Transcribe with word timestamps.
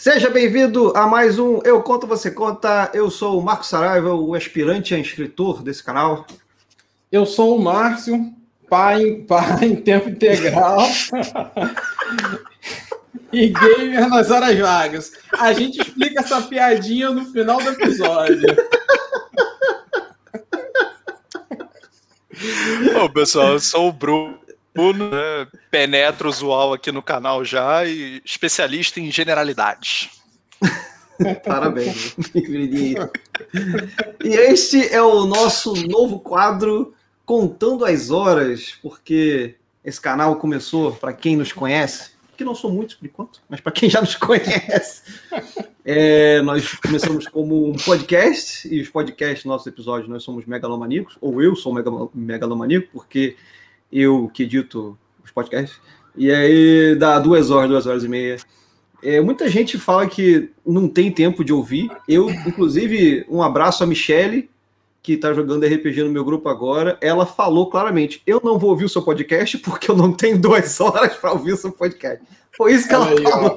Seja 0.00 0.30
bem-vindo 0.30 0.96
a 0.96 1.08
mais 1.08 1.40
um 1.40 1.58
Eu 1.64 1.82
Conto, 1.82 2.06
Você 2.06 2.30
Conta. 2.30 2.88
Eu 2.94 3.10
sou 3.10 3.36
o 3.36 3.42
Marco 3.42 3.66
Saraiva, 3.66 4.14
o 4.14 4.32
aspirante 4.32 4.94
a 4.94 4.98
inscritor 4.98 5.60
desse 5.60 5.82
canal. 5.82 6.24
Eu 7.10 7.26
sou 7.26 7.56
o 7.56 7.60
Márcio, 7.60 8.32
pai, 8.70 9.24
pai 9.26 9.64
em 9.64 9.74
tempo 9.74 10.08
integral 10.08 10.86
e 13.32 13.48
gamer 13.48 14.08
nas 14.08 14.30
horas 14.30 14.56
vagas. 14.56 15.12
A 15.36 15.52
gente 15.52 15.80
explica 15.80 16.20
essa 16.20 16.42
piadinha 16.42 17.10
no 17.10 17.24
final 17.32 17.60
do 17.60 17.70
episódio. 17.70 18.56
Bom, 22.94 23.10
pessoal, 23.10 23.54
eu 23.54 23.60
sou 23.60 23.88
o 23.88 23.92
Bruno, 23.92 24.38
né? 24.92 25.46
penetro 25.70 26.28
usual 26.28 26.72
aqui 26.72 26.92
no 26.92 27.02
canal 27.02 27.44
já 27.44 27.84
e 27.84 28.22
especialista 28.24 29.00
em 29.00 29.10
generalidades. 29.10 30.10
Parabéns. 31.44 32.14
e 34.24 34.28
este 34.28 34.88
é 34.94 35.02
o 35.02 35.26
nosso 35.26 35.74
novo 35.74 36.20
quadro 36.20 36.94
Contando 37.26 37.84
as 37.84 38.10
Horas, 38.10 38.78
porque 38.80 39.56
esse 39.84 40.00
canal 40.00 40.36
começou, 40.36 40.92
para 40.92 41.12
quem 41.12 41.36
nos 41.36 41.52
conhece, 41.52 42.12
que 42.36 42.44
não 42.44 42.54
sou 42.54 42.70
muitos 42.70 42.94
por 42.94 43.04
enquanto, 43.04 43.42
mas 43.48 43.60
para 43.60 43.72
quem 43.72 43.90
já 43.90 44.00
nos 44.00 44.14
conhece, 44.16 45.02
é, 45.84 46.40
nós 46.42 46.72
começamos 46.74 47.26
como 47.26 47.68
um 47.68 47.74
podcast, 47.74 48.68
e 48.72 48.80
os 48.80 48.88
podcasts, 48.88 49.44
nossos 49.44 49.66
episódios, 49.66 50.08
nós 50.08 50.22
somos 50.22 50.46
megalomaníacos, 50.46 51.18
ou 51.20 51.42
eu 51.42 51.56
sou 51.56 51.74
megalomaníaco, 52.14 52.88
porque 52.92 53.36
eu 53.92 54.30
que 54.32 54.42
edito 54.42 54.98
os 55.24 55.30
podcasts, 55.30 55.80
e 56.16 56.30
aí 56.30 56.94
dá 56.96 57.18
duas 57.18 57.50
horas, 57.50 57.70
duas 57.70 57.86
horas 57.86 58.04
e 58.04 58.08
meia. 58.08 58.36
É, 59.02 59.20
muita 59.20 59.48
gente 59.48 59.78
fala 59.78 60.06
que 60.08 60.50
não 60.66 60.88
tem 60.88 61.12
tempo 61.12 61.44
de 61.44 61.52
ouvir. 61.52 61.88
Eu, 62.08 62.28
inclusive, 62.28 63.24
um 63.28 63.42
abraço 63.42 63.84
a 63.84 63.86
Michelle, 63.86 64.50
que 65.02 65.12
está 65.12 65.32
jogando 65.32 65.64
RPG 65.64 66.02
no 66.02 66.10
meu 66.10 66.24
grupo 66.24 66.48
agora, 66.48 66.98
ela 67.00 67.24
falou 67.24 67.70
claramente: 67.70 68.20
eu 68.26 68.40
não 68.44 68.58
vou 68.58 68.70
ouvir 68.70 68.84
o 68.84 68.88
seu 68.88 69.02
podcast 69.02 69.56
porque 69.58 69.90
eu 69.90 69.96
não 69.96 70.12
tenho 70.12 70.38
duas 70.38 70.80
horas 70.80 71.16
para 71.16 71.32
ouvir 71.32 71.52
o 71.52 71.56
seu 71.56 71.72
podcast. 71.72 72.22
Foi 72.56 72.74
isso 72.74 72.88
que 72.88 72.94
ela 72.94 73.08
aí, 73.08 73.22
falou. 73.22 73.56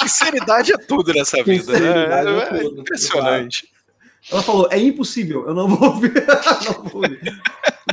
Sinceridade 0.00 0.72
é 0.72 0.78
tudo 0.78 1.12
nessa 1.12 1.42
vida, 1.42 1.72
né? 1.78 2.56
É, 2.56 2.58
é 2.58 2.64
impressionante. 2.64 3.68
Ela 4.30 4.42
falou: 4.42 4.68
é 4.70 4.78
impossível, 4.78 5.46
eu 5.46 5.54
não 5.54 5.68
vou 5.68 5.90
ouvir. 5.90 6.12
não 6.64 6.84
vou 6.84 7.02
ouvir. 7.02 7.40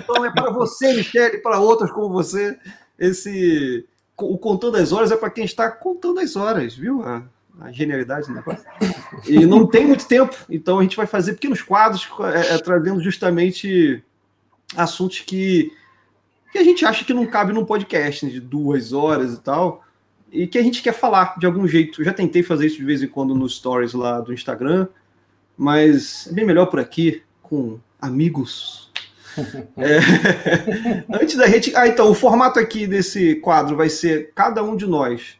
Então 0.07 0.25
é 0.25 0.31
para 0.31 0.51
você, 0.51 0.93
Michele, 0.93 1.39
para 1.39 1.59
outros 1.59 1.91
como 1.91 2.09
você, 2.09 2.57
esse 2.97 3.85
o 4.17 4.37
contando 4.37 4.77
as 4.77 4.93
horas 4.93 5.11
é 5.11 5.17
para 5.17 5.29
quem 5.29 5.43
está 5.43 5.69
contando 5.69 6.19
as 6.21 6.37
horas, 6.37 6.73
viu? 6.73 7.03
a 7.59 7.71
genialidade 7.71 8.27
do. 8.27 8.43
E 9.27 9.45
não 9.45 9.67
tem 9.67 9.85
muito 9.85 10.07
tempo, 10.07 10.35
então 10.49 10.79
a 10.79 10.83
gente 10.83 10.97
vai 10.97 11.07
fazer 11.07 11.33
pequenos 11.33 11.61
quadros 11.61 12.07
é, 12.33 12.55
é, 12.55 12.57
trazendo 12.57 13.01
justamente 13.01 14.03
assuntos 14.75 15.19
que, 15.21 15.71
que 16.51 16.57
a 16.57 16.63
gente 16.63 16.85
acha 16.85 17.05
que 17.05 17.13
não 17.13 17.25
cabe 17.25 17.53
num 17.53 17.65
podcast 17.65 18.25
né, 18.25 18.31
de 18.31 18.39
duas 18.39 18.93
horas 18.93 19.33
e 19.33 19.39
tal, 19.41 19.83
e 20.31 20.47
que 20.47 20.57
a 20.57 20.63
gente 20.63 20.81
quer 20.81 20.93
falar 20.93 21.37
de 21.37 21.45
algum 21.45 21.67
jeito. 21.67 22.01
Eu 22.01 22.05
já 22.05 22.13
tentei 22.13 22.43
fazer 22.43 22.67
isso 22.67 22.77
de 22.77 22.85
vez 22.85 23.01
em 23.01 23.07
quando 23.07 23.33
nos 23.33 23.55
stories 23.55 23.93
lá 23.93 24.19
do 24.19 24.33
Instagram, 24.33 24.87
mas 25.57 26.27
é 26.27 26.33
bem 26.33 26.45
melhor 26.45 26.65
por 26.65 26.79
aqui, 26.79 27.23
com 27.41 27.79
amigos. 28.01 28.91
É, 29.77 29.99
antes 31.21 31.35
da 31.35 31.47
gente. 31.47 31.75
Ah, 31.75 31.87
então, 31.87 32.09
o 32.09 32.13
formato 32.13 32.59
aqui 32.59 32.87
desse 32.87 33.35
quadro 33.35 33.75
vai 33.75 33.89
ser 33.89 34.31
cada 34.33 34.63
um 34.63 34.75
de 34.75 34.85
nós 34.85 35.37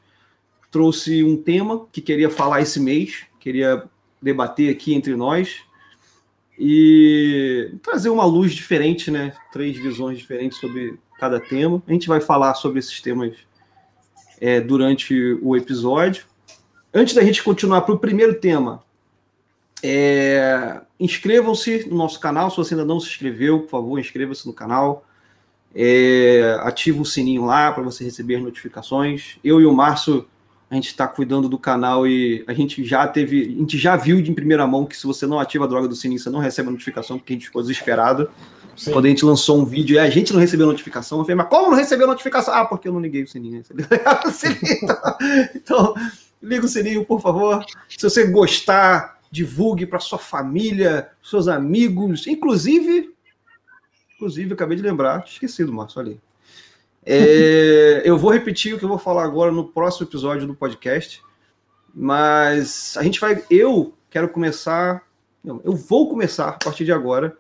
trouxe 0.76 1.24
um 1.24 1.38
tema 1.38 1.88
que 1.90 2.02
queria 2.02 2.30
falar 2.30 2.62
esse 2.62 2.82
mês, 2.82 3.24
queria 3.40 3.86
debater 4.22 4.70
aqui 4.70 4.94
entre 4.94 5.16
nós 5.16 5.62
e 6.60 7.72
trazer 7.82 8.10
uma 8.10 8.26
luz 8.26 8.54
diferente, 8.54 9.10
né? 9.10 9.34
Três 9.54 9.78
visões 9.78 10.18
diferentes 10.18 10.58
sobre 10.58 11.00
cada 11.18 11.40
tema. 11.40 11.82
A 11.88 11.92
gente 11.94 12.10
vai 12.10 12.20
falar 12.20 12.54
sobre 12.56 12.80
esses 12.80 13.00
temas 13.00 13.38
é, 14.42 14.60
durante 14.60 15.14
o 15.42 15.56
episódio. 15.56 16.26
Antes 16.94 17.14
da 17.14 17.24
gente 17.24 17.42
continuar 17.42 17.82
para 17.82 17.96
o 17.96 18.00
primeiro 18.00 18.40
tema, 18.40 18.84
é, 19.88 20.82
inscrevam-se 21.00 21.88
no 21.88 21.96
nosso 21.96 22.20
canal. 22.20 22.50
Se 22.50 22.58
você 22.58 22.74
ainda 22.74 22.86
não 22.86 23.00
se 23.00 23.08
inscreveu, 23.08 23.62
por 23.62 23.70
favor, 23.70 24.00
inscreva-se 24.00 24.48
no 24.48 24.54
canal. 24.54 25.06
É, 25.76 26.58
ativa 26.62 27.02
o 27.02 27.06
sininho 27.06 27.46
lá 27.46 27.72
para 27.72 27.84
você 27.84 28.04
receber 28.04 28.38
as 28.38 28.44
notificações. 28.44 29.38
Eu 29.44 29.62
e 29.62 29.66
o 29.66 29.74
Márcio 29.74 30.26
a 30.70 30.74
gente 30.74 30.88
está 30.88 31.08
cuidando 31.08 31.48
do 31.48 31.60
canal 31.60 32.08
e 32.08 32.44
a 32.48 32.54
gente 32.54 32.84
já 32.84 33.08
teve, 33.08 33.44
a 33.44 33.60
gente 33.60 33.78
já 33.78 33.96
viu 33.96 34.20
de 34.22 34.32
primeira 34.32 34.66
mão 34.66 34.86
que 34.86 34.98
se 34.98 35.06
você 35.06 35.28
não 35.28 35.40
ativa 35.40 35.66
a 35.66 35.68
droga 35.68 35.88
do 35.88 35.96
sininho, 35.96 36.20
você 36.20 36.30
não 36.30 36.40
recebe 36.40 36.70
a 36.70 36.72
notificação, 36.72 37.20
porque 37.20 37.34
a 37.34 37.36
gente 37.36 37.46
ficou 37.46 37.62
desesperado. 37.62 38.30
Sim. 38.76 38.92
Quando 38.92 39.06
a 39.06 39.10
gente 39.10 39.24
lançou 39.24 39.62
um 39.62 39.66
vídeo 39.66 39.94
e 39.94 40.00
a 40.00 40.10
gente 40.10 40.34
não 40.34 40.40
recebeu 40.40 40.66
notificação, 40.66 41.20
eu 41.20 41.24
falei, 41.24 41.36
mas 41.36 41.48
como 41.48 41.70
não 41.70 41.78
recebeu 41.78 42.08
notificação? 42.08 42.54
Ah, 42.54 42.66
porque 42.66 42.88
eu 42.88 42.94
não 42.94 43.00
liguei 43.00 43.24
o 43.24 43.28
sininho. 43.28 43.62
então, 45.56 45.94
liga 46.42 46.66
o 46.66 46.70
sininho, 46.70 47.06
por 47.06 47.22
favor. 47.22 47.64
Se 47.88 48.02
você 48.02 48.26
gostar, 48.26 49.15
divulgue 49.36 49.86
para 49.86 50.00
sua 50.00 50.18
família, 50.18 51.10
seus 51.22 51.50
amigos, 51.50 52.26
inclusive, 52.26 53.14
inclusive, 54.16 54.54
acabei 54.54 54.78
de 54.78 54.84
lembrar, 54.84 55.26
esqueci 55.28 55.66
do 55.66 55.74
Márcio 55.74 56.00
ali. 56.00 56.22
É, 57.06 58.02
eu 58.08 58.18
vou 58.18 58.32
repetir 58.32 58.74
o 58.74 58.80
que 58.80 58.86
eu 58.86 58.90
vou 58.90 58.98
falar 58.98 59.26
agora 59.26 59.52
no 59.52 59.68
próximo 59.68 60.08
episódio 60.08 60.48
do 60.48 60.56
podcast, 60.56 61.22
mas 61.94 62.96
a 62.96 63.04
gente 63.04 63.20
vai. 63.20 63.44
Eu 63.50 63.94
quero 64.10 64.30
começar. 64.30 65.04
Não, 65.44 65.60
eu 65.66 65.76
vou 65.76 66.10
começar 66.10 66.48
a 66.48 66.54
partir 66.54 66.86
de 66.86 66.94
agora 66.94 67.38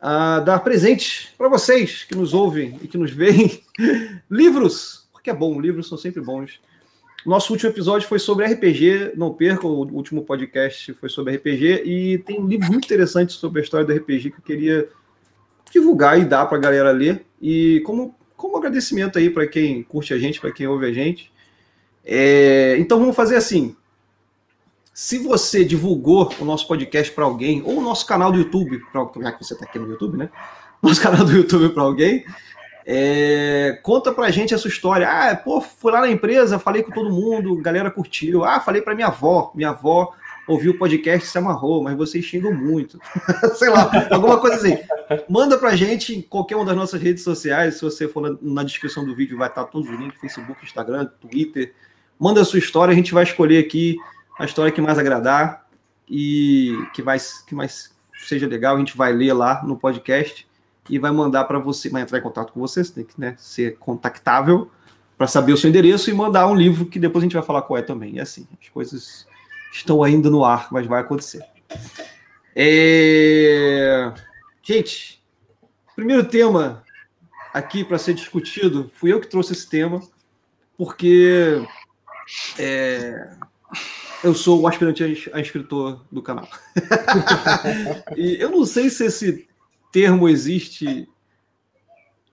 a 0.00 0.40
dar 0.40 0.60
presentes 0.60 1.28
para 1.36 1.50
vocês 1.50 2.04
que 2.04 2.16
nos 2.16 2.32
ouvem 2.32 2.78
e 2.82 2.88
que 2.88 2.96
nos 2.96 3.10
veem. 3.10 3.62
livros, 4.30 5.06
porque 5.12 5.28
é 5.28 5.34
bom, 5.34 5.60
livros 5.60 5.86
são 5.86 5.98
sempre 5.98 6.22
bons. 6.22 6.58
Nosso 7.24 7.52
último 7.52 7.70
episódio 7.70 8.08
foi 8.08 8.18
sobre 8.18 8.46
RPG, 8.46 9.12
não 9.16 9.32
percam, 9.32 9.70
o 9.70 9.94
último 9.94 10.22
podcast 10.24 10.94
foi 10.94 11.08
sobre 11.08 11.36
RPG, 11.36 11.82
e 11.84 12.18
tem 12.18 12.40
um 12.40 12.46
livro 12.46 12.68
muito 12.68 12.84
interessante 12.84 13.32
sobre 13.32 13.60
a 13.60 13.64
história 13.64 13.86
do 13.86 13.92
RPG 13.92 14.30
que 14.30 14.38
eu 14.38 14.44
queria 14.44 14.88
divulgar 15.70 16.18
e 16.18 16.24
dar 16.24 16.46
para 16.46 16.58
a 16.58 16.60
galera 16.60 16.90
ler. 16.90 17.24
E 17.40 17.80
como 17.84 18.14
como 18.40 18.56
agradecimento 18.56 19.18
aí 19.18 19.28
para 19.28 19.46
quem 19.46 19.82
curte 19.82 20.14
a 20.14 20.18
gente, 20.18 20.40
para 20.40 20.50
quem 20.50 20.66
ouve 20.66 20.86
a 20.86 20.92
gente. 20.92 21.30
É, 22.02 22.76
então 22.78 22.98
vamos 22.98 23.14
fazer 23.14 23.36
assim. 23.36 23.76
Se 24.94 25.18
você 25.18 25.62
divulgou 25.62 26.32
o 26.40 26.44
nosso 26.44 26.66
podcast 26.66 27.12
para 27.12 27.24
alguém, 27.24 27.62
ou 27.62 27.78
o 27.78 27.82
nosso 27.82 28.06
canal 28.06 28.32
do 28.32 28.38
YouTube, 28.38 28.80
pra, 28.90 29.08
já 29.22 29.32
que 29.32 29.44
você 29.44 29.52
está 29.52 29.66
aqui 29.66 29.78
no 29.78 29.90
YouTube, 29.90 30.16
né? 30.16 30.30
Nosso 30.82 31.02
canal 31.02 31.24
do 31.24 31.32
YouTube 31.32 31.68
para 31.74 31.82
alguém, 31.82 32.24
é, 32.86 33.78
conta 33.82 34.12
pra 34.12 34.30
gente 34.30 34.54
essa 34.54 34.68
história. 34.68 35.08
Ah, 35.08 35.36
pô, 35.36 35.60
fui 35.60 35.92
lá 35.92 36.00
na 36.00 36.10
empresa, 36.10 36.58
falei 36.58 36.82
com 36.82 36.92
todo 36.92 37.12
mundo, 37.12 37.56
galera 37.56 37.90
curtiu. 37.90 38.44
Ah, 38.44 38.60
falei 38.60 38.82
pra 38.82 38.94
minha 38.94 39.08
avó, 39.08 39.52
minha 39.54 39.70
avó 39.70 40.12
ouviu 40.46 40.72
o 40.72 40.78
podcast 40.78 41.26
e 41.26 41.30
se 41.30 41.38
amarrou, 41.38 41.82
mas 41.82 41.96
vocês 41.96 42.24
xingam 42.24 42.52
muito. 42.52 42.98
Sei 43.54 43.68
lá, 43.68 43.90
alguma 44.10 44.38
coisa 44.38 44.56
assim. 44.56 44.78
Manda 45.28 45.56
pra 45.56 45.76
gente 45.76 46.16
em 46.16 46.22
qualquer 46.22 46.56
uma 46.56 46.64
das 46.64 46.76
nossas 46.76 47.00
redes 47.00 47.22
sociais. 47.22 47.76
Se 47.76 47.82
você 47.82 48.08
for 48.08 48.20
na, 48.20 48.36
na 48.42 48.62
descrição 48.64 49.04
do 49.04 49.14
vídeo, 49.14 49.38
vai 49.38 49.48
estar 49.48 49.64
todos 49.64 49.88
os 49.88 49.98
links: 49.98 50.20
Facebook, 50.20 50.64
Instagram, 50.64 51.08
Twitter. 51.20 51.74
Manda 52.18 52.40
a 52.40 52.44
sua 52.44 52.58
história, 52.58 52.92
a 52.92 52.94
gente 52.94 53.14
vai 53.14 53.22
escolher 53.22 53.58
aqui 53.58 53.96
a 54.38 54.44
história 54.44 54.72
que 54.72 54.80
mais 54.80 54.98
agradar 54.98 55.66
e 56.08 56.76
que 56.92 57.02
mais, 57.02 57.42
que 57.42 57.54
mais 57.54 57.90
seja 58.26 58.46
legal. 58.46 58.76
A 58.76 58.78
gente 58.78 58.96
vai 58.96 59.12
ler 59.12 59.32
lá 59.32 59.62
no 59.64 59.76
podcast 59.76 60.46
e 60.88 60.98
vai 60.98 61.10
mandar 61.10 61.44
para 61.44 61.58
você, 61.58 61.88
vai 61.88 62.02
entrar 62.02 62.18
em 62.18 62.22
contato 62.22 62.52
com 62.52 62.60
você, 62.60 62.82
você 62.82 62.92
tem 62.92 63.04
que 63.04 63.20
né, 63.20 63.34
ser 63.38 63.76
contactável 63.78 64.70
para 65.20 65.26
saber 65.26 65.52
o 65.52 65.56
seu 65.56 65.68
endereço 65.68 66.08
e 66.08 66.14
mandar 66.14 66.46
um 66.46 66.54
livro 66.54 66.86
que 66.86 66.98
depois 66.98 67.22
a 67.22 67.26
gente 67.26 67.34
vai 67.34 67.42
falar 67.42 67.62
qual 67.62 67.78
é 67.78 67.82
também. 67.82 68.14
E 68.14 68.20
assim, 68.20 68.48
as 68.58 68.68
coisas 68.70 69.26
estão 69.70 70.02
ainda 70.02 70.30
no 70.30 70.44
ar, 70.44 70.68
mas 70.72 70.86
vai 70.86 71.02
acontecer. 71.02 71.44
É... 72.56 74.12
Gente, 74.62 75.22
primeiro 75.94 76.24
tema 76.24 76.82
aqui 77.52 77.84
para 77.84 77.98
ser 77.98 78.14
discutido, 78.14 78.90
fui 78.94 79.12
eu 79.12 79.20
que 79.20 79.28
trouxe 79.28 79.52
esse 79.52 79.68
tema, 79.68 80.00
porque 80.78 81.62
é... 82.58 83.30
eu 84.24 84.34
sou 84.34 84.60
o 84.60 84.66
aspirante 84.66 85.30
a 85.34 85.40
escritor 85.40 86.02
do 86.10 86.22
canal. 86.22 86.48
e 88.16 88.36
eu 88.40 88.50
não 88.50 88.64
sei 88.64 88.88
se 88.88 89.04
esse 89.04 89.49
termo 89.92 90.28
existe. 90.28 91.08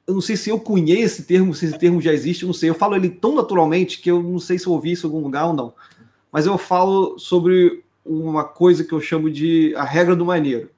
Eu 0.06 0.13
não 0.13 0.21
sei 0.21 0.38
se 0.38 0.50
eu 0.50 0.59
cunhei 0.59 1.01
esse 1.01 1.24
termo, 1.24 1.54
se 1.54 1.65
esse 1.65 1.77
termo 1.77 2.01
já 2.01 2.13
existe, 2.13 2.44
eu 2.44 2.48
não 2.48 2.54
sei. 2.54 2.69
Eu 2.69 2.75
falo 2.75 2.95
ele 2.95 3.09
tão 3.09 3.36
naturalmente 3.36 4.00
que 4.00 4.09
eu 4.09 4.24
não 4.24 4.39
sei 4.39 4.57
se 4.57 4.68
eu 4.68 4.74
ouvi 4.74 4.94
isso 4.94 5.06
em 5.06 5.09
algum 5.09 5.24
lugar 5.24 5.48
ou 5.48 5.54
não 5.54 5.74
mas 6.31 6.45
eu 6.45 6.57
falo 6.57 7.18
sobre 7.18 7.83
uma 8.06 8.44
coisa 8.44 8.83
que 8.83 8.94
eu 8.94 9.01
chamo 9.01 9.30
de 9.30 9.74
a 9.75 9.83
regra 9.83 10.15
do 10.15 10.25
maneiro. 10.25 10.69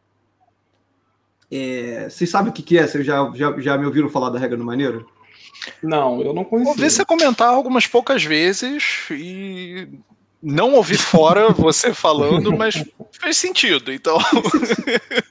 É, 1.51 2.07
vocês 2.09 2.29
sabem 2.29 2.49
o 2.49 2.53
que, 2.53 2.61
que 2.61 2.77
é? 2.77 2.87
Vocês 2.87 3.05
já, 3.05 3.29
já, 3.35 3.59
já 3.59 3.77
me 3.77 3.85
ouviram 3.85 4.09
falar 4.09 4.29
da 4.29 4.39
regra 4.39 4.57
do 4.57 4.63
maneiro? 4.63 5.05
Não, 5.83 6.21
eu 6.21 6.33
não 6.33 6.43
conhecia. 6.43 6.71
Ouvi 6.71 6.89
você 6.89 7.03
comentar 7.03 7.49
algumas 7.49 7.87
poucas 7.87 8.23
vezes 8.23 9.09
e 9.11 9.87
não 10.41 10.75
ouvi 10.75 10.95
fora 10.95 11.49
você 11.51 11.93
falando, 11.93 12.55
mas 12.55 12.81
fez 13.11 13.35
sentido, 13.35 13.91
então. 13.91 14.17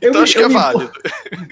Eu 0.00 0.10
então 0.10 0.20
me- 0.20 0.24
acho 0.24 0.32
que 0.34 0.40
eu 0.40 0.46
é 0.46 0.48
me 0.48 0.54
válido. 0.54 0.92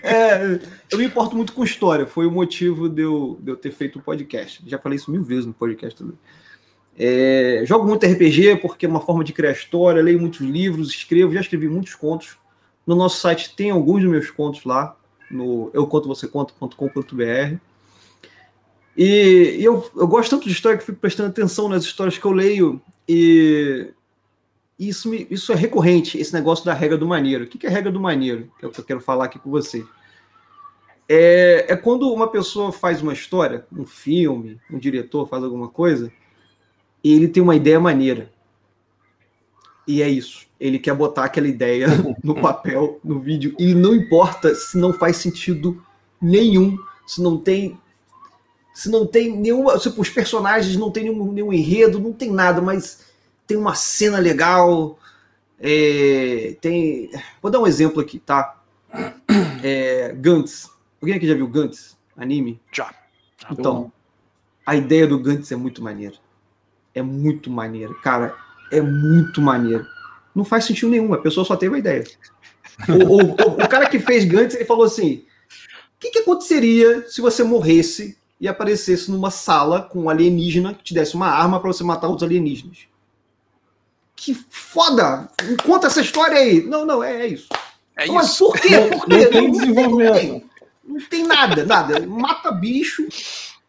É, 0.03 0.61
eu 0.91 0.99
me 0.99 1.05
importo 1.07 1.35
muito 1.37 1.53
com 1.53 1.65
história. 1.65 2.07
Foi 2.07 2.27
o 2.27 2.31
motivo 2.31 2.89
de 2.89 3.03
eu, 3.03 3.39
de 3.41 3.51
eu 3.53 3.57
ter 3.57 3.73
feito 3.73 3.99
o 3.99 4.03
podcast. 4.03 4.63
Já 4.67 4.79
falei 4.79 4.97
isso 4.97 5.11
mil 5.11 5.23
vezes 5.23 5.47
no 5.47 5.55
podcast 5.55 5.99
também. 5.99 6.19
É, 6.97 7.63
jogo 7.67 7.87
muito 7.87 8.07
RPG 8.07 8.57
porque 8.57 8.87
é 8.87 8.89
uma 8.89 9.01
forma 9.01 9.25
de 9.25 9.33
criar 9.33 9.53
história. 9.53 10.03
Leio 10.03 10.21
muitos 10.21 10.41
livros, 10.41 10.91
escrevo, 10.91 11.33
já 11.33 11.41
escrevi 11.41 11.69
muitos 11.69 11.95
contos. 11.95 12.37
No 12.87 12.95
nosso 12.95 13.21
site 13.21 13.55
tem 13.57 13.71
alguns 13.71 14.03
dos 14.03 14.11
meus 14.11 14.31
contos 14.31 14.65
lá, 14.65 14.95
no 15.31 15.71
eucontovocêconta.com.br. 15.73 17.57
E, 18.97 19.57
e 19.59 19.65
eu, 19.65 19.91
eu 19.97 20.07
gosto 20.07 20.31
tanto 20.31 20.47
de 20.47 20.53
história 20.53 20.79
que 20.79 20.85
fico 20.85 20.99
prestando 20.99 21.31
atenção 21.31 21.69
nas 21.69 21.83
histórias 21.85 22.17
que 22.19 22.25
eu 22.25 22.33
leio. 22.33 22.81
E 23.09 23.89
isso, 24.79 25.09
me- 25.09 25.27
isso 25.31 25.53
é 25.53 25.57
recorrente, 25.57 26.19
esse 26.19 26.33
negócio 26.33 26.65
da 26.65 26.75
regra 26.75 26.97
do 26.99 27.07
maneiro. 27.07 27.45
O 27.45 27.47
que 27.47 27.67
é 27.67 27.71
regra 27.71 27.93
do 27.93 28.01
maneiro? 28.01 28.51
Que 28.59 28.65
é 28.65 28.69
o 28.69 28.71
que 28.71 28.81
eu 28.81 28.85
quero 28.85 29.01
falar 29.01 29.27
aqui 29.27 29.39
com 29.39 29.51
você. 29.51 29.85
É, 31.09 31.67
é 31.69 31.77
quando 31.77 32.11
uma 32.13 32.29
pessoa 32.29 32.73
faz 32.73 33.03
uma 33.03 33.13
história, 33.13 33.67
um 33.73 33.85
filme, 33.87 34.59
um 34.71 34.79
diretor 34.79 35.29
faz 35.29 35.45
alguma 35.45 35.69
coisa, 35.69 36.11
e 37.03 37.13
ele 37.13 37.29
tem 37.29 37.43
uma 37.43 37.55
ideia 37.55 37.79
maneira. 37.79 38.33
E 39.87 40.03
é 40.03 40.09
isso. 40.09 40.47
Ele 40.59 40.79
quer 40.79 40.95
botar 40.95 41.25
aquela 41.25 41.47
ideia 41.47 41.87
no 42.23 42.35
papel, 42.41 42.99
no 43.05 43.21
vídeo, 43.21 43.55
e 43.59 43.75
não 43.75 43.95
importa 43.95 44.55
se 44.55 44.79
não 44.79 44.93
faz 44.95 45.17
sentido 45.19 45.83
nenhum, 46.21 46.79
se 47.07 47.23
não 47.23 47.37
tem. 47.37 47.79
Se 48.73 48.91
não 48.91 49.07
tem 49.07 49.37
nenhuma. 49.37 49.79
Se 49.79 49.89
os 49.89 50.09
personagens 50.09 50.75
não 50.77 50.91
tem 50.91 51.05
nenhum, 51.05 51.31
nenhum 51.31 51.53
enredo, 51.53 52.01
não 52.01 52.13
tem 52.13 52.33
nada, 52.33 52.63
mas 52.63 53.13
tem 53.47 53.57
uma 53.57 53.75
cena 53.75 54.19
legal. 54.19 54.99
é, 55.61 56.57
tem. 56.61 57.11
Vou 57.43 57.51
dar 57.51 57.61
um 57.61 57.67
exemplo 57.67 58.01
aqui, 58.01 58.19
tá? 58.19 58.61
É, 59.63 60.13
Gantz. 60.19 60.71
Alguém 61.01 61.17
aqui 61.17 61.27
já 61.27 61.35
viu 61.35 61.49
Gantz? 61.49 61.97
Anime? 62.17 62.61
Já. 62.73 62.93
Então, 63.51 63.93
a 64.65 64.75
ideia 64.77 65.07
do 65.07 65.19
Gantz 65.19 65.51
é 65.53 65.57
muito 65.57 65.83
maneira. 65.83 66.15
É 66.95 67.03
muito 67.03 67.51
maneira. 67.51 67.93
Cara, 68.03 68.35
é 68.71 68.81
muito 68.81 69.41
maneiro. 69.43 69.87
Não 70.35 70.45
faz 70.45 70.65
sentido 70.65 70.91
nenhum, 70.91 71.13
a 71.13 71.19
pessoa 71.19 71.45
só 71.45 71.57
teve 71.57 71.77
a 71.77 71.79
ideia. 71.79 72.05
O, 72.89 72.93
o- 73.17 73.31
o- 73.31 73.63
o 73.65 73.69
cara 73.69 73.89
que 73.89 73.99
fez 73.99 74.25
Gantz, 74.25 74.55
ele 74.55 74.65
falou 74.65 74.85
assim: 74.85 75.25
o 75.97 76.01
que, 76.01 76.11
que 76.11 76.19
aconteceria 76.21 77.07
se 77.09 77.21
você 77.21 77.43
morresse 77.45 78.17
e 78.41 78.49
aparecesse 78.49 79.11
numa 79.11 79.31
sala 79.31 79.83
com 79.83 80.03
um 80.05 80.11
alienígena 80.11 80.75
que 80.75 80.83
te 80.83 80.95
desse 80.95 81.15
uma 81.15 81.29
arma 81.29 81.61
para 81.61 81.73
você 81.73 81.85
matar 81.85 82.09
os 82.09 82.23
alienígenas? 82.23 82.79
Que 84.25 84.33
foda! 84.33 85.29
Conta 85.67 85.89
essa 85.89 86.01
história 86.01 86.39
aí. 86.39 86.63
Não, 86.63 86.87
não, 86.87 87.05
é, 87.05 87.27
é 87.27 87.27
isso. 87.27 87.47
É 87.95 88.07
Mas 88.07 88.31
isso. 88.31 88.47
por 88.47 88.59
quê? 88.59 88.79
Por 88.91 89.05
quê? 89.05 89.17
Não 89.25 89.31
tem 89.31 89.43
Não 89.43 89.51
desenvolvimento. 89.51 90.47
não 90.83 91.01
tem 91.03 91.27
nada, 91.27 91.67
nada. 91.67 92.07
Mata 92.07 92.51
bicho. 92.51 93.07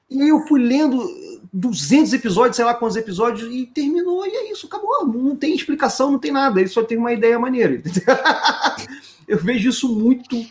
E 0.10 0.22
aí 0.22 0.30
eu 0.30 0.40
fui 0.48 0.62
lendo 0.62 1.06
200 1.52 2.14
episódios, 2.14 2.56
sei 2.56 2.64
lá 2.64 2.74
quantos 2.74 2.96
episódios, 2.96 3.54
e 3.54 3.66
terminou, 3.66 4.26
e 4.26 4.30
é 4.30 4.52
isso, 4.54 4.66
acabou. 4.68 5.06
Não 5.06 5.36
tem 5.36 5.54
explicação, 5.54 6.10
não 6.14 6.20
tem 6.20 6.32
nada. 6.32 6.58
Ele 6.58 6.70
só 6.70 6.82
tem 6.84 6.98
uma 6.98 7.12
ideia 7.12 7.38
maneira. 7.38 7.84
eu 9.28 9.38
vejo 9.38 9.68
isso 9.68 9.94
muito, 9.94 10.42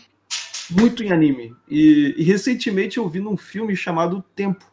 muito 0.69 1.03
em 1.03 1.11
anime. 1.11 1.55
E, 1.67 2.13
e 2.15 2.23
recentemente 2.23 2.99
eu 2.99 3.09
vi 3.09 3.19
num 3.19 3.35
filme 3.37 3.75
chamado 3.75 4.23
Tempo, 4.35 4.63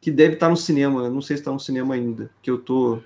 que 0.00 0.10
deve 0.10 0.32
estar 0.34 0.48
no 0.48 0.56
cinema. 0.56 1.02
Eu 1.04 1.10
Não 1.10 1.20
sei 1.20 1.36
se 1.36 1.42
está 1.42 1.52
no 1.52 1.60
cinema 1.60 1.94
ainda, 1.94 2.30
que 2.40 2.50
eu 2.50 2.56
tô. 2.56 3.02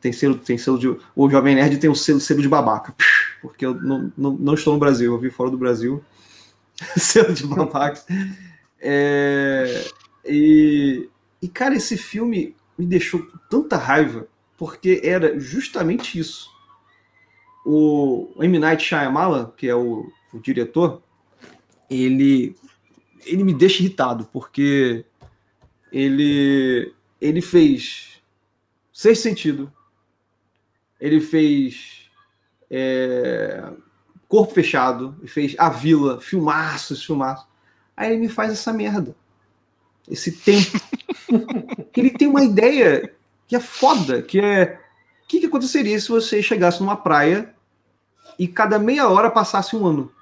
Tem 0.00 0.12
selo, 0.12 0.36
tem 0.36 0.56
selo 0.56 0.78
de. 0.78 0.88
O 1.14 1.28
Jovem 1.28 1.54
Nerd 1.54 1.78
tem 1.78 1.90
o 1.90 1.94
selo, 1.94 2.20
selo 2.20 2.40
de 2.40 2.48
babaca. 2.48 2.94
Porque 3.42 3.66
eu 3.66 3.74
não, 3.74 4.12
não, 4.16 4.32
não 4.32 4.54
estou 4.54 4.72
no 4.72 4.80
Brasil, 4.80 5.12
eu 5.12 5.18
vi 5.18 5.30
fora 5.30 5.50
do 5.50 5.58
Brasil. 5.58 6.02
selo 6.96 7.34
de 7.34 7.46
babaca. 7.46 8.02
É, 8.80 9.84
e, 10.24 11.08
e, 11.42 11.48
cara, 11.48 11.74
esse 11.74 11.96
filme 11.96 12.56
me 12.78 12.86
deixou 12.86 13.26
tanta 13.50 13.76
raiva, 13.76 14.26
porque 14.56 15.02
era 15.04 15.38
justamente 15.38 16.18
isso. 16.18 16.50
O 17.64 18.32
M. 18.40 18.58
Night 18.58 18.82
Shyamalan, 18.82 19.52
que 19.54 19.68
é 19.68 19.74
o, 19.74 20.10
o 20.32 20.38
diretor, 20.38 21.02
ele, 21.90 22.56
ele 23.26 23.44
me 23.44 23.52
deixa 23.52 23.82
irritado, 23.82 24.26
porque 24.32 25.04
ele, 25.92 26.94
ele 27.20 27.42
fez 27.42 28.22
Sexto 28.92 29.22
Sentido, 29.22 29.72
ele 31.00 31.20
fez 31.20 32.10
é, 32.70 33.64
Corpo 34.28 34.52
Fechado, 34.54 35.16
ele 35.18 35.28
fez 35.28 35.54
A 35.58 35.68
Vila, 35.68 36.20
filmaços, 36.20 37.04
filmaços. 37.04 37.46
Aí 37.96 38.12
ele 38.12 38.20
me 38.20 38.28
faz 38.28 38.52
essa 38.52 38.72
merda. 38.72 39.14
Esse 40.08 40.32
tempo. 40.32 40.80
ele 41.96 42.10
tem 42.10 42.28
uma 42.28 42.44
ideia 42.44 43.12
que 43.46 43.56
é 43.56 43.60
foda, 43.60 44.22
que 44.22 44.40
é. 44.40 44.80
O 45.24 45.28
que, 45.30 45.40
que 45.40 45.46
aconteceria 45.46 45.98
se 46.00 46.08
você 46.08 46.42
chegasse 46.42 46.80
numa 46.80 46.96
praia 46.96 47.54
e 48.38 48.48
cada 48.48 48.78
meia 48.78 49.08
hora 49.08 49.30
passasse 49.30 49.76
um 49.76 49.86
ano? 49.86 50.12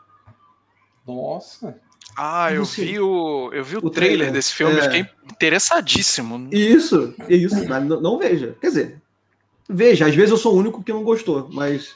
Nossa. 1.07 1.81
Ah, 2.17 2.53
eu 2.53 2.65
Você- 2.65 2.85
vi 2.85 3.01
o, 3.01 3.51
eu 3.53 3.65
vi 3.65 3.77
o, 3.77 3.79
o 3.79 3.91
trailer, 3.91 4.17
trailer, 4.19 4.33
desse 4.33 4.53
filme, 4.53 4.79
é. 4.79 4.83
fiquei 4.83 5.07
interessadíssimo. 5.25 6.49
Isso, 6.53 7.15
isso. 7.29 7.67
Mas 7.69 7.85
não, 7.85 8.01
não 8.01 8.19
veja. 8.19 8.57
Quer 8.61 8.67
dizer, 8.67 9.03
veja, 9.69 10.07
às 10.07 10.15
vezes 10.15 10.31
eu 10.31 10.37
sou 10.37 10.55
o 10.55 10.59
único 10.59 10.83
que 10.83 10.93
não 10.93 11.03
gostou, 11.05 11.49
mas. 11.53 11.95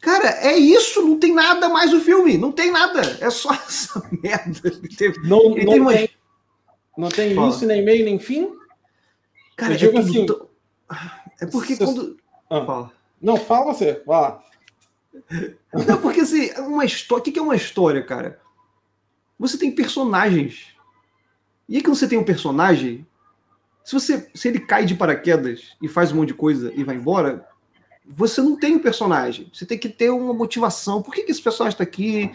Cara, 0.00 0.28
é 0.46 0.56
isso, 0.56 1.00
não 1.02 1.18
tem 1.18 1.32
nada 1.32 1.68
mais 1.68 1.92
no 1.92 2.00
filme, 2.00 2.36
não 2.36 2.50
tem 2.50 2.70
nada, 2.72 3.00
é 3.20 3.30
só 3.30 3.52
essa 3.54 4.02
merda. 4.22 4.60
Ele 4.64 4.88
teve- 4.88 5.20
Não, 5.28 5.56
ele 5.56 5.64
não, 5.64 5.72
teve 5.72 5.96
tem, 6.08 6.10
não 6.98 7.08
tem 7.08 7.34
Fala. 7.34 7.46
início, 7.48 7.66
nem 7.68 7.84
meio, 7.84 8.04
nem 8.04 8.18
fim? 8.18 8.50
Cara, 9.56 9.74
Eu 9.74 9.78
digo 9.78 9.96
é 9.98 10.00
assim, 10.00 10.26
tão- 10.26 10.48
É 11.40 11.46
porque 11.46 11.74
se- 11.76 11.84
quando. 11.84 12.16
Ah. 12.50 12.64
Fala. 12.64 12.92
Não, 13.20 13.36
fala 13.36 13.72
você. 13.72 14.02
Vai 14.04 14.20
lá. 14.20 14.42
Não, 15.86 16.00
porque 16.00 16.20
assim, 16.20 16.46
é 16.50 16.60
uma 16.62 16.84
história. 16.84 17.20
O 17.20 17.24
que 17.24 17.32
que 17.32 17.38
é 17.38 17.42
uma 17.42 17.54
história, 17.56 18.02
cara? 18.02 18.40
Você 19.38 19.56
tem 19.58 19.70
personagens. 19.70 20.66
E 21.68 21.76
aí, 21.76 21.82
quando 21.82 21.96
você 21.96 22.08
tem 22.08 22.18
um 22.18 22.24
personagem, 22.24 23.06
se 23.84 23.94
você 23.94 24.30
se 24.34 24.48
ele 24.48 24.60
cai 24.60 24.84
de 24.84 24.94
paraquedas 24.94 25.76
e 25.82 25.88
faz 25.88 26.12
um 26.12 26.16
monte 26.16 26.28
de 26.28 26.34
coisa 26.34 26.72
e 26.74 26.84
vai 26.84 26.96
embora, 26.96 27.46
você 28.06 28.40
não 28.40 28.58
tem 28.58 28.76
um 28.76 28.78
personagem. 28.78 29.50
Você 29.52 29.64
tem 29.64 29.78
que 29.78 29.88
ter 29.88 30.10
uma 30.10 30.34
motivação. 30.34 31.02
Por 31.02 31.14
que, 31.14 31.22
que 31.22 31.30
esse 31.30 31.42
personagem 31.42 31.74
está 31.74 31.84
aqui? 31.84 32.30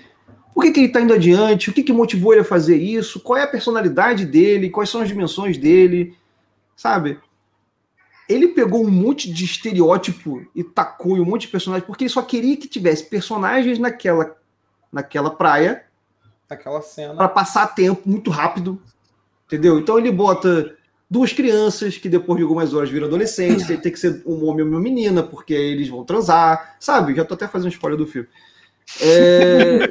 Por 0.53 0.63
que, 0.63 0.71
que 0.71 0.79
ele 0.79 0.87
está 0.87 1.01
indo 1.01 1.13
adiante? 1.13 1.69
O 1.69 1.73
que, 1.73 1.83
que 1.83 1.93
motivou 1.93 2.33
ele 2.33 2.41
a 2.41 2.45
fazer 2.45 2.77
isso? 2.77 3.19
Qual 3.19 3.37
é 3.37 3.43
a 3.43 3.47
personalidade 3.47 4.25
dele? 4.25 4.69
Quais 4.69 4.89
são 4.89 5.01
as 5.01 5.07
dimensões 5.07 5.57
dele? 5.57 6.17
Sabe? 6.75 7.19
Ele 8.27 8.49
pegou 8.49 8.85
um 8.85 8.89
monte 8.89 9.31
de 9.31 9.45
estereótipo 9.45 10.45
e 10.53 10.63
tacou 10.63 11.15
um 11.17 11.25
monte 11.25 11.41
de 11.41 11.47
personagens, 11.49 11.85
porque 11.85 12.03
ele 12.03 12.09
só 12.09 12.21
queria 12.21 12.57
que 12.57 12.67
tivesse 12.67 13.05
personagens 13.05 13.79
naquela, 13.79 14.35
naquela 14.91 15.29
praia 15.29 15.85
Aquela 16.49 16.81
cena. 16.81 17.15
para 17.15 17.29
passar 17.29 17.67
tempo 17.67 18.01
muito 18.05 18.29
rápido, 18.29 18.81
entendeu? 19.45 19.79
Então 19.79 19.97
ele 19.97 20.11
bota 20.11 20.76
duas 21.09 21.31
crianças 21.33 21.97
que 21.97 22.09
depois 22.09 22.37
de 22.37 22.43
algumas 22.43 22.73
horas 22.73 22.89
viram 22.89 23.07
adolescentes, 23.07 23.69
ele 23.69 23.81
tem 23.81 23.91
que 23.91 23.99
ser 23.99 24.21
um 24.25 24.45
homem 24.45 24.63
ou 24.65 24.71
uma 24.71 24.79
menina, 24.79 25.23
porque 25.23 25.53
aí 25.55 25.71
eles 25.71 25.87
vão 25.87 26.03
transar, 26.03 26.75
sabe? 26.79 27.15
Já 27.15 27.23
tô 27.23 27.33
até 27.33 27.47
fazendo 27.47 27.71
spoiler 27.71 27.97
do 27.97 28.05
filme. 28.07 28.27
É, 29.01 29.89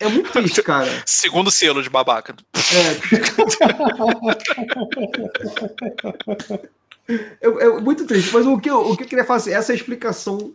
é 0.00 0.08
muito 0.08 0.30
triste, 0.30 0.62
cara. 0.62 0.90
Segundo 1.06 1.50
selo 1.50 1.82
de 1.82 1.90
babaca. 1.90 2.34
É, 7.40 7.46
é- 7.46 7.66
é 7.66 7.80
muito 7.80 8.06
triste, 8.06 8.32
mas 8.32 8.46
o 8.46 8.58
que, 8.58 8.70
eu, 8.70 8.80
o 8.90 8.96
que 8.96 9.04
eu 9.04 9.08
queria 9.08 9.24
falar 9.24 9.38
assim, 9.38 9.52
essa 9.52 9.72
é 9.72 9.74
a 9.74 9.76
explicação 9.76 10.54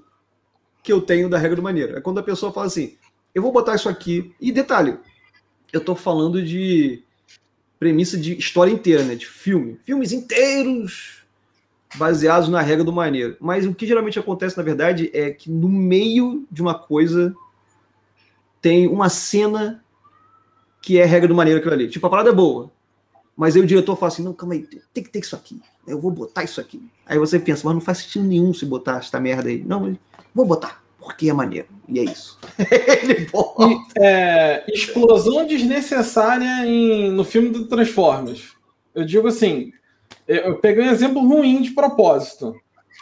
que 0.84 0.91
eu 0.91 1.01
tenho 1.01 1.29
da 1.29 1.38
regra 1.38 1.56
do 1.56 1.62
maneiro. 1.63 1.98
É 1.98 2.01
quando 2.01 2.20
a 2.20 2.24
pessoa 2.24 2.51
fala 2.51 2.67
assim, 2.67 2.96
eu 3.36 3.41
vou 3.41 3.51
botar 3.51 3.75
isso 3.75 3.89
aqui. 3.89 4.34
E 4.39 4.51
detalhe, 4.51 4.98
eu 5.72 5.82
tô 5.82 5.96
falando 5.96 6.41
de 6.41 7.03
premissa 7.80 8.18
de 8.18 8.38
história 8.38 8.72
inteira, 8.72 9.04
né? 9.04 9.16
De 9.16 9.26
filme. 9.26 9.80
Filmes 9.84 10.12
inteiros 10.12 11.24
baseados 11.96 12.50
na 12.50 12.62
regra 12.62 12.84
do 12.84 12.92
maneiro. 12.92 13.38
Mas 13.40 13.66
o 13.66 13.74
que 13.74 13.88
geralmente 13.88 14.20
acontece, 14.20 14.58
na 14.58 14.64
verdade, 14.64 15.10
é 15.14 15.32
que 15.32 15.50
no 15.50 15.70
meio 15.70 16.46
de 16.52 16.62
uma 16.62 16.78
coisa 16.78 17.36
tem 18.62 18.88
uma 18.88 19.10
cena 19.10 19.84
que 20.82 20.98
é 20.98 21.06
regra 21.06 21.28
do 21.28 21.36
maneiro 21.36 21.60
aquilo 21.60 21.74
ali. 21.74 21.90
Tipo, 21.90 22.08
a 22.08 22.10
parada 22.10 22.30
é 22.30 22.34
boa. 22.34 22.72
Mas 23.36 23.56
aí 23.56 23.62
o 23.62 23.68
diretor 23.68 23.96
fala 23.96 24.12
assim: 24.12 24.24
não, 24.24 24.34
calma 24.34 24.56
aí, 24.56 24.68
tem 24.94 25.04
que 25.04 25.10
ter 25.10 25.20
isso 25.20 25.36
aqui. 25.36 25.62
Eu 25.86 26.00
vou 26.00 26.12
botar 26.12 26.44
isso 26.44 26.60
aqui. 26.60 26.82
Aí 27.06 27.20
você 27.20 27.40
pensa, 27.40 27.62
mas 27.66 27.76
não 27.76 27.82
faz 27.82 28.00
sentido 28.00 28.26
nenhum 28.26 28.54
se 28.54 28.66
botar 28.66 28.98
essa 28.98 29.20
merda 29.20 29.50
aí. 29.50 29.64
Não, 29.64 29.82
mas 29.82 29.98
vou 30.34 30.46
botar, 30.46 30.84
porque 31.08 31.30
é 31.30 31.34
maneiro. 31.34 31.68
E 31.88 32.00
é 32.00 32.04
isso. 32.04 32.38
Ele. 33.02 33.30
E, 33.34 34.00
é, 34.04 34.64
explosão 34.68 35.48
desnecessária 35.48 36.66
em- 36.66 37.10
no 37.12 37.24
filme 37.24 37.50
do 37.50 37.66
Transformers. 37.66 38.54
Eu 38.94 39.06
digo 39.06 39.28
assim, 39.28 39.72
Eu 40.28 40.58
peguei 40.58 40.84
um 40.84 40.92
exemplo 40.92 41.26
ruim 41.26 41.62
de 41.62 41.72
propósito. 41.72 42.54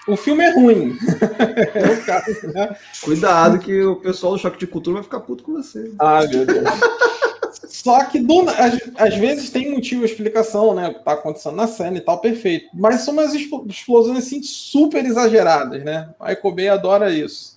O 0.08 0.16
filme 0.16 0.44
é 0.44 0.54
ruim. 0.54 0.96
é 1.80 1.94
o 1.94 2.06
caso, 2.06 2.48
né? 2.54 2.76
Cuidado 3.04 3.58
que 3.60 3.84
o 3.84 3.96
pessoal 3.96 4.34
do 4.34 4.40
Choque 4.40 4.60
de 4.60 4.68
Cultura 4.68 4.96
vai 4.96 5.04
ficar 5.04 5.20
puto 5.22 5.44
com 5.44 5.54
você. 5.54 5.92
Ai, 6.00 6.28
meu 6.28 6.46
Deus. 6.46 6.64
Só 7.68 8.04
que 8.06 8.20
do, 8.20 8.42
às, 8.50 8.80
às, 8.96 9.16
vezes 9.16 9.50
tem 9.50 9.72
motivo, 9.72 10.06
explicação, 10.06 10.76
né? 10.76 10.90
O 10.90 10.94
que 10.94 11.04
tá 11.04 11.14
acontecendo 11.14 11.56
na 11.56 11.68
cena 11.68 11.98
e 11.98 12.02
tal, 12.02 12.20
perfeito. 12.20 12.68
Mas 12.74 13.02
são 13.02 13.14
umas 13.14 13.34
explosões 13.34 14.20
assim 14.20 14.44
super 14.44 15.04
exageradas, 15.06 15.84
né? 15.84 16.10
Michael 16.20 16.56
Bay 16.56 16.70
adora 16.70 17.12
isso. 17.12 17.55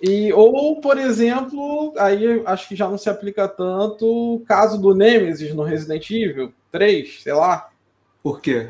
E, 0.00 0.32
ou, 0.32 0.80
por 0.80 0.96
exemplo, 0.96 1.92
aí 1.98 2.40
acho 2.46 2.68
que 2.68 2.76
já 2.76 2.88
não 2.88 2.96
se 2.96 3.10
aplica 3.10 3.48
tanto 3.48 4.06
o 4.06 4.40
caso 4.40 4.80
do 4.80 4.94
Nemesis 4.94 5.52
no 5.54 5.64
Resident 5.64 6.08
Evil 6.10 6.52
3, 6.70 7.22
sei 7.22 7.32
lá. 7.32 7.68
Por 8.22 8.40
quê? 8.40 8.68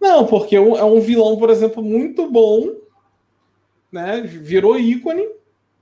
Não, 0.00 0.26
porque 0.26 0.54
é 0.56 0.60
um 0.60 1.00
vilão, 1.00 1.36
por 1.36 1.50
exemplo, 1.50 1.82
muito 1.82 2.30
bom, 2.30 2.72
né? 3.90 4.20
Virou 4.20 4.78
ícone. 4.78 5.26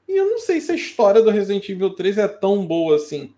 E 0.09 0.17
eu 0.17 0.31
não 0.31 0.39
sei 0.39 0.61
se 0.61 0.73
a 0.73 0.77
história 0.77 1.21
do 1.21 1.31
Resident 1.31 1.69
Evil 1.69 1.91
3 1.91 2.19
é 2.19 2.29
tão 2.29 2.65
boa 2.67 2.97
assim. 2.97 3.35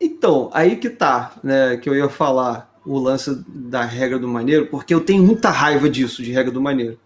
Então, 0.00 0.48
aí 0.52 0.76
que 0.76 0.88
tá, 0.88 1.34
né? 1.42 1.76
Que 1.76 1.88
eu 1.90 1.96
ia 1.96 2.08
falar 2.08 2.78
o 2.86 2.98
lance 2.98 3.44
da 3.46 3.82
regra 3.82 4.18
do 4.18 4.28
maneiro, 4.28 4.66
porque 4.66 4.94
eu 4.94 5.00
tenho 5.04 5.22
muita 5.22 5.50
raiva 5.50 5.90
disso, 5.90 6.22
de 6.22 6.32
regra 6.32 6.52
do 6.52 6.62
maneiro. 6.62 6.98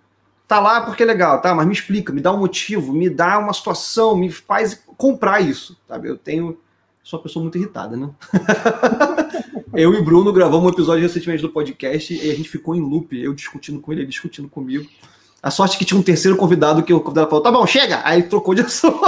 Tá 0.53 0.61
lá 0.61 0.83
porque 0.83 1.03
é 1.03 1.07
legal, 1.07 1.41
tá? 1.41 1.55
Mas 1.55 1.67
me 1.67 1.73
explica, 1.73 2.13
me 2.13 2.21
dá 2.21 2.31
um 2.31 2.37
motivo, 2.37 2.93
me 2.93 3.09
dá 3.09 3.39
uma 3.39 3.55
situação, 3.55 4.15
me 4.15 4.31
faz 4.31 4.85
comprar 4.99 5.41
isso, 5.41 5.81
sabe? 5.89 6.11
Eu 6.11 6.19
tenho. 6.19 6.61
Sou 7.03 7.19
uma 7.19 7.23
pessoa 7.23 7.43
muito 7.43 7.57
irritada, 7.57 7.97
né? 7.97 8.11
eu 9.73 9.95
e 9.95 10.03
Bruno 10.03 10.31
gravamos 10.31 10.67
um 10.67 10.69
episódio 10.69 11.01
recentemente 11.05 11.41
do 11.41 11.49
podcast 11.49 12.13
e 12.13 12.31
a 12.31 12.35
gente 12.35 12.51
ficou 12.51 12.75
em 12.75 12.83
loop, 12.83 13.19
eu 13.19 13.33
discutindo 13.33 13.81
com 13.81 13.93
ele, 13.93 14.03
ele 14.03 14.11
discutindo 14.11 14.47
comigo. 14.47 14.87
A 15.43 15.51
sorte 15.51 15.77
é 15.77 15.79
que 15.79 15.87
tinha 15.87 15.99
um 15.99 16.03
terceiro 16.03 16.37
convidado 16.37 16.83
que 16.83 16.93
o 16.93 17.01
convidado 17.01 17.31
falou: 17.31 17.43
tá 17.43 17.51
bom, 17.51 17.67
chega! 17.67 18.03
Aí 18.05 18.23
trocou 18.23 18.55
de 18.55 18.61
assunto. 18.69 19.01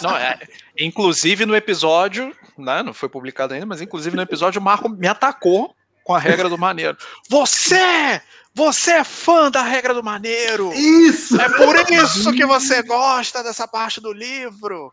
Não, 0.00 0.16
é, 0.16 0.38
inclusive 0.78 1.44
no 1.44 1.54
episódio, 1.54 2.34
né, 2.56 2.82
não 2.82 2.94
foi 2.94 3.10
publicado 3.10 3.52
ainda, 3.52 3.66
mas 3.66 3.82
inclusive 3.82 4.16
no 4.16 4.22
episódio 4.22 4.62
o 4.62 4.64
Marco 4.64 4.88
me 4.88 5.08
atacou 5.08 5.74
com 6.02 6.14
a 6.14 6.18
regra 6.18 6.48
do 6.48 6.56
maneiro. 6.56 6.96
Você! 7.28 8.22
Você 8.56 8.92
é 8.92 9.04
fã 9.04 9.50
da 9.50 9.62
regra 9.62 9.92
do 9.92 10.02
maneiro! 10.02 10.72
Isso! 10.74 11.40
É 11.40 11.48
por 11.48 11.74
isso 11.90 12.32
que 12.32 12.46
você 12.46 12.82
gosta 12.82 13.42
dessa 13.42 13.66
parte 13.66 14.00
do 14.00 14.12
livro! 14.12 14.92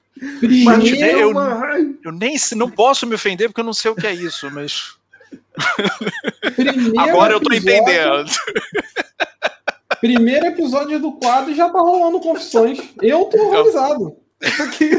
Mas 0.65 0.83
eu, 0.99 1.31
eu 2.03 2.11
nem 2.11 2.35
não 2.55 2.71
posso 2.71 3.05
me 3.05 3.13
ofender 3.13 3.49
porque 3.49 3.61
eu 3.61 3.65
não 3.65 3.73
sei 3.73 3.91
o 3.91 3.95
que 3.95 4.07
é 4.07 4.13
isso, 4.13 4.49
mas. 4.49 4.95
Agora 6.97 7.33
eu 7.33 7.39
tô 7.39 7.53
entendendo. 7.53 8.31
Primeiro 9.99 10.47
episódio 10.47 10.99
do 10.99 11.11
quadro 11.11 11.53
já 11.53 11.69
tá 11.69 11.79
rolando 11.79 12.19
confissões. 12.19 12.79
Eu 12.99 13.25
tô 13.25 13.37
horrorizado. 13.37 14.17
Aqui. 14.59 14.89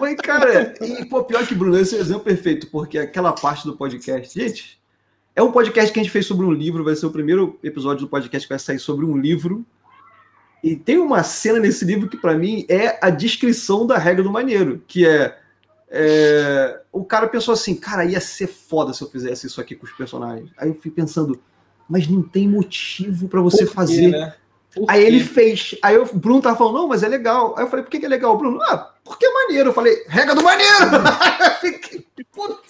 Mas, 0.00 0.16
cara, 0.16 0.74
e 0.80 1.04
pô, 1.06 1.24
pior 1.24 1.44
que 1.44 1.54
Bruno, 1.56 1.76
esse 1.76 1.96
é 1.96 1.98
o 1.98 2.00
exemplo 2.00 2.22
perfeito, 2.22 2.68
porque 2.70 2.98
aquela 2.98 3.32
parte 3.32 3.64
do 3.64 3.76
podcast, 3.76 4.38
gente, 4.38 4.78
é 5.36 5.42
um 5.42 5.52
podcast 5.52 5.92
que 5.92 6.00
a 6.00 6.02
gente 6.02 6.10
fez 6.10 6.24
sobre 6.24 6.46
um 6.46 6.50
livro, 6.50 6.82
vai 6.82 6.96
ser 6.96 7.04
o 7.04 7.10
primeiro 7.10 7.58
episódio 7.62 8.06
do 8.06 8.08
podcast 8.08 8.48
que 8.48 8.52
vai 8.52 8.58
sair 8.58 8.78
sobre 8.78 9.04
um 9.04 9.18
livro. 9.18 9.66
E 10.64 10.74
tem 10.74 10.96
uma 10.96 11.22
cena 11.22 11.60
nesse 11.60 11.84
livro 11.84 12.08
que, 12.08 12.16
para 12.16 12.36
mim, 12.36 12.64
é 12.70 12.98
a 13.02 13.10
descrição 13.10 13.86
da 13.86 13.98
regra 13.98 14.24
do 14.24 14.32
maneiro, 14.32 14.82
que 14.88 15.06
é, 15.06 15.38
é, 15.90 16.80
O 16.90 17.04
cara 17.04 17.28
pensou 17.28 17.52
assim, 17.52 17.74
cara, 17.74 18.06
ia 18.06 18.18
ser 18.18 18.46
foda 18.46 18.94
se 18.94 19.04
eu 19.04 19.10
fizesse 19.10 19.46
isso 19.46 19.60
aqui 19.60 19.76
com 19.76 19.84
os 19.84 19.92
personagens. 19.92 20.50
Aí 20.56 20.70
eu 20.70 20.74
fui 20.74 20.90
pensando, 20.90 21.38
mas 21.86 22.08
não 22.08 22.22
tem 22.22 22.48
motivo 22.48 23.28
para 23.28 23.42
você 23.42 23.66
fazer. 23.66 24.08
Né? 24.08 24.34
Aí 24.88 25.02
ele 25.04 25.24
fez. 25.24 25.74
Aí 25.82 25.96
o 25.96 26.04
Bruno 26.04 26.42
tava 26.42 26.56
falando, 26.56 26.74
não, 26.74 26.88
mas 26.88 27.02
é 27.02 27.08
legal. 27.08 27.54
Aí 27.56 27.64
eu 27.64 27.70
falei, 27.70 27.84
por 27.84 27.90
que, 27.90 28.00
que 28.00 28.06
é 28.06 28.08
legal? 28.08 28.36
Bruno, 28.36 28.60
ah, 28.62 28.92
porque 29.04 29.24
é 29.24 29.32
maneiro. 29.32 29.70
Eu 29.70 29.74
falei, 29.74 30.04
regra 30.08 30.34
do 30.34 30.42
maneiro! 30.42 30.72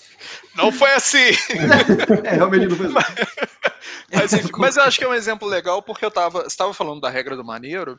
não 0.54 0.70
foi 0.70 0.92
assim. 0.92 1.18
é, 2.24 2.30
realmente 2.36 2.66
não 2.66 2.76
foi 2.76 2.86
assim. 2.86 2.96
Mas, 4.12 4.32
enfim, 4.32 4.50
mas 4.56 4.76
eu 4.76 4.84
acho 4.84 4.98
que 4.98 5.04
é 5.04 5.08
um 5.08 5.14
exemplo 5.14 5.48
legal 5.48 5.82
porque 5.82 6.04
eu 6.04 6.10
tava, 6.10 6.44
estava 6.46 6.72
falando 6.72 7.00
da 7.00 7.10
regra 7.10 7.36
do 7.36 7.44
maneiro 7.44 7.98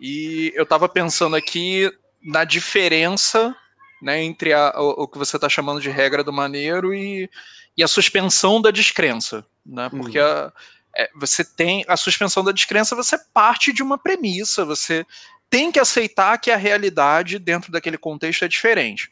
e 0.00 0.50
eu 0.54 0.64
tava 0.64 0.88
pensando 0.88 1.36
aqui 1.36 1.92
na 2.22 2.44
diferença 2.44 3.54
né, 4.02 4.22
entre 4.22 4.52
a, 4.54 4.72
o, 4.76 5.02
o, 5.02 5.08
que 5.08 5.18
você 5.18 5.36
está 5.36 5.48
chamando 5.48 5.80
de 5.80 5.90
regra 5.90 6.24
do 6.24 6.32
maneiro 6.32 6.94
e, 6.94 7.30
e 7.76 7.82
a 7.82 7.88
suspensão 7.88 8.60
da 8.60 8.70
descrença. 8.70 9.44
Né? 9.64 9.88
Porque 9.90 10.18
uhum. 10.18 10.26
a, 10.26 10.52
é, 10.96 11.10
você 11.14 11.44
tem 11.44 11.84
a 11.88 11.96
suspensão 11.96 12.44
da 12.44 12.52
descrença, 12.52 12.96
você 12.96 13.18
parte 13.32 13.72
de 13.72 13.82
uma 13.82 13.98
premissa, 13.98 14.64
você 14.64 15.04
tem 15.50 15.70
que 15.70 15.78
aceitar 15.78 16.38
que 16.38 16.50
a 16.50 16.56
realidade 16.56 17.38
dentro 17.38 17.70
daquele 17.70 17.98
contexto 17.98 18.44
é 18.44 18.48
diferente. 18.48 19.10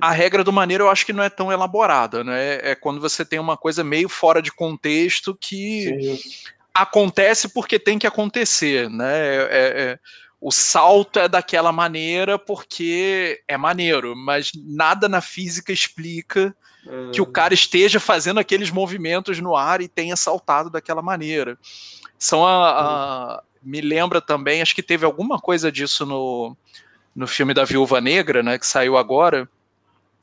A 0.00 0.12
regra 0.12 0.42
do 0.42 0.52
maneiro 0.52 0.84
eu 0.84 0.90
acho 0.90 1.04
que 1.04 1.12
não 1.12 1.22
é 1.22 1.28
tão 1.28 1.52
elaborada, 1.52 2.24
né? 2.24 2.58
É 2.62 2.74
quando 2.74 3.00
você 3.00 3.24
tem 3.24 3.38
uma 3.38 3.56
coisa 3.56 3.84
meio 3.84 4.08
fora 4.08 4.40
de 4.40 4.50
contexto 4.50 5.36
que 5.38 6.18
Sim. 6.18 6.40
acontece 6.74 7.48
porque 7.48 7.78
tem 7.78 7.98
que 7.98 8.06
acontecer, 8.06 8.88
né? 8.88 9.18
É, 9.18 9.36
é, 9.36 9.82
é, 9.82 9.98
o 10.40 10.50
salto 10.50 11.18
é 11.18 11.28
daquela 11.28 11.70
maneira 11.70 12.38
porque 12.38 13.42
é 13.46 13.56
maneiro, 13.56 14.16
mas 14.16 14.52
nada 14.54 15.08
na 15.08 15.20
física 15.20 15.72
explica 15.72 16.54
que 17.12 17.20
o 17.20 17.26
cara 17.26 17.52
esteja 17.52 18.00
fazendo 18.00 18.40
aqueles 18.40 18.70
movimentos 18.70 19.38
no 19.38 19.54
ar 19.54 19.82
e 19.82 19.88
tenha 19.88 20.16
saltado 20.16 20.70
daquela 20.70 21.02
maneira. 21.02 21.58
São 22.18 22.46
a, 22.46 22.70
a, 22.70 23.42
me 23.62 23.80
lembra 23.80 24.20
também, 24.20 24.62
acho 24.62 24.74
que 24.74 24.82
teve 24.82 25.04
alguma 25.04 25.38
coisa 25.38 25.70
disso 25.70 26.06
no, 26.06 26.56
no 27.14 27.26
filme 27.26 27.52
da 27.52 27.64
Viúva 27.64 28.00
Negra, 28.00 28.42
né, 28.42 28.58
que 28.58 28.66
saiu 28.66 28.96
agora. 28.96 29.48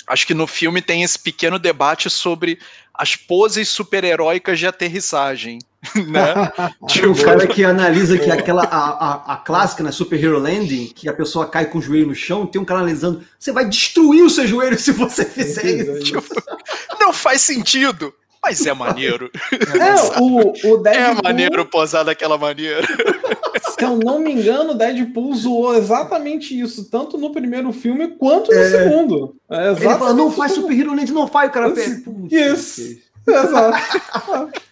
Acho 0.07 0.25
que 0.25 0.33
no 0.33 0.47
filme 0.47 0.81
tem 0.81 1.03
esse 1.03 1.19
pequeno 1.19 1.59
debate 1.59 2.09
sobre 2.09 2.57
as 2.93 3.15
poses 3.15 3.69
super-heróicas 3.69 4.57
de 4.57 4.65
aterrissagem. 4.65 5.59
Né? 5.95 6.33
tipo... 6.89 7.11
O 7.11 7.23
cara 7.23 7.47
que 7.47 7.63
analisa 7.63 8.17
que 8.17 8.29
aquela 8.29 8.63
a, 8.63 8.89
a, 8.89 9.33
a, 9.33 9.37
clássica, 9.37 9.83
né, 9.83 9.91
Super 9.91 10.21
Hero 10.21 10.39
Landing, 10.39 10.87
que 10.87 11.07
a 11.07 11.13
pessoa 11.13 11.47
cai 11.47 11.65
com 11.65 11.77
o 11.77 11.81
joelho 11.81 12.07
no 12.07 12.15
chão, 12.15 12.45
tem 12.45 12.59
um 12.59 12.65
cara 12.65 12.81
analisando, 12.81 13.23
você 13.39 13.51
vai 13.51 13.65
destruir 13.69 14.23
o 14.23 14.29
seu 14.29 14.45
joelho 14.45 14.77
se 14.77 14.91
você 14.91 15.23
fizer 15.23 15.65
isso. 15.65 16.03
Tipo, 16.03 16.23
não 16.99 17.13
faz 17.13 17.41
sentido. 17.41 18.13
Mas 18.43 18.65
é 18.65 18.73
maneiro. 18.73 19.29
É, 19.51 20.19
o, 20.19 20.73
o 20.73 20.77
Deadpool... 20.81 20.87
É 20.87 21.21
maneiro 21.23 21.65
posar 21.65 22.05
daquela 22.05 22.37
maneira. 22.37 22.87
Se 23.77 23.83
eu 23.83 23.97
não 23.97 24.19
me 24.19 24.31
engano, 24.31 24.73
Deadpool 24.73 25.35
zoou 25.35 25.75
exatamente 25.75 26.59
isso, 26.59 26.89
tanto 26.89 27.17
no 27.17 27.31
primeiro 27.31 27.71
filme 27.71 28.07
quanto 28.09 28.51
no 28.51 28.57
é. 28.57 28.69
segundo. 28.69 29.35
É 29.49 29.69
Ele 29.69 29.81
fala, 29.81 30.13
não 30.13 30.31
faz 30.31 30.53
Super 30.53 30.79
Hero 30.79 30.95
Land, 30.95 31.11
não 31.11 31.27
faz, 31.27 31.49
o 31.49 31.53
cara 31.53 31.71
pega. 31.71 32.03
Isso, 32.31 32.97
exato. 33.27 34.57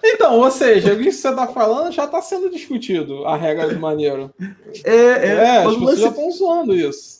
Então, 0.00 0.38
ou 0.38 0.50
seja, 0.50 0.94
o 0.94 0.98
que 0.98 1.10
você 1.10 1.28
está 1.28 1.46
falando 1.48 1.92
já 1.92 2.04
está 2.04 2.22
sendo 2.22 2.50
discutido, 2.50 3.26
a 3.26 3.36
regra 3.36 3.68
do 3.68 3.80
maneiro. 3.80 4.32
É, 4.84 4.94
é, 4.94 5.28
é 5.28 5.56
as 5.58 5.74
pessoas 5.74 6.00
já 6.00 6.08
estão 6.08 6.30
zoando 6.30 6.74
isso. 6.74 7.18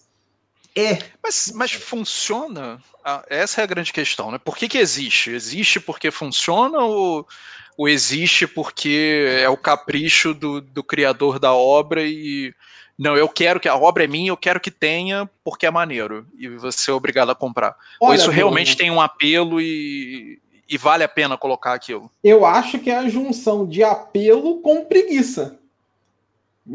É. 0.77 0.99
Mas, 1.23 1.53
mas 1.55 1.73
funciona? 1.73 2.81
Ah, 3.05 3.25
essa 3.29 3.61
é 3.61 3.65
a 3.65 3.67
grande 3.67 3.93
questão, 3.93 4.31
né? 4.31 4.39
Por 4.39 4.57
que, 4.57 4.69
que 4.69 4.79
existe? 4.79 5.31
Existe 5.31 5.81
porque 5.81 6.11
funciona 6.11 6.79
ou, 6.79 7.27
ou 7.79 7.89
existe 7.89 8.45
porque 8.45 9.39
é 9.41 9.49
o 9.49 9.57
capricho 9.57 10.35
do, 10.35 10.61
do 10.61 10.83
criador 10.83 11.39
da 11.39 11.55
obra 11.55 12.03
e. 12.05 12.53
Não, 12.99 13.17
eu 13.17 13.29
quero 13.29 13.61
que 13.61 13.69
a 13.69 13.77
obra 13.77 14.03
é 14.03 14.09
minha, 14.09 14.31
eu 14.31 14.37
quero 14.37 14.59
que 14.59 14.73
tenha 14.73 15.31
porque 15.45 15.65
é 15.65 15.71
maneiro. 15.71 16.27
E 16.37 16.49
você 16.49 16.91
é 16.91 16.95
obrigado 16.95 17.31
a 17.31 17.35
comprar. 17.37 17.77
Olha, 18.01 18.11
ou 18.11 18.15
isso 18.17 18.31
realmente 18.33 18.77
tem 18.77 18.91
um 18.91 19.01
apelo 19.01 19.61
e, 19.61 20.41
e 20.69 20.77
vale 20.77 21.05
a 21.05 21.09
pena 21.09 21.39
colocar 21.39 21.75
aquilo? 21.75 22.11
Eu 22.25 22.45
acho 22.45 22.81
que 22.81 22.91
é 22.91 22.99
a 22.99 23.09
junção 23.09 23.65
de 23.65 23.85
apelo 23.85 24.61
com 24.61 24.85
preguiça. 24.85 25.61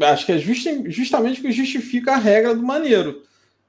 Acho 0.00 0.24
que 0.24 0.32
é 0.32 0.38
justamente 0.38 1.40
o 1.40 1.42
que 1.42 1.52
justifica 1.52 2.14
a 2.14 2.18
regra 2.18 2.54
do 2.54 2.62
maneiro. 2.62 3.22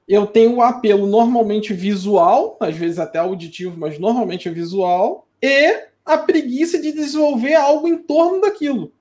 Eu 0.08 0.26
tenho 0.26 0.54
o 0.54 0.62
apelo 0.62 1.06
normalmente 1.06 1.74
visual, 1.74 2.56
às 2.58 2.74
vezes 2.74 2.98
até 2.98 3.18
auditivo, 3.18 3.78
mas 3.78 3.98
normalmente 3.98 4.48
é 4.48 4.50
visual, 4.50 5.28
e 5.42 5.88
a 6.06 6.16
preguiça 6.16 6.78
de 6.78 6.92
desenvolver 6.92 7.54
algo 7.54 7.88
em 7.88 7.98
torno 7.98 8.40
daquilo. 8.40 8.92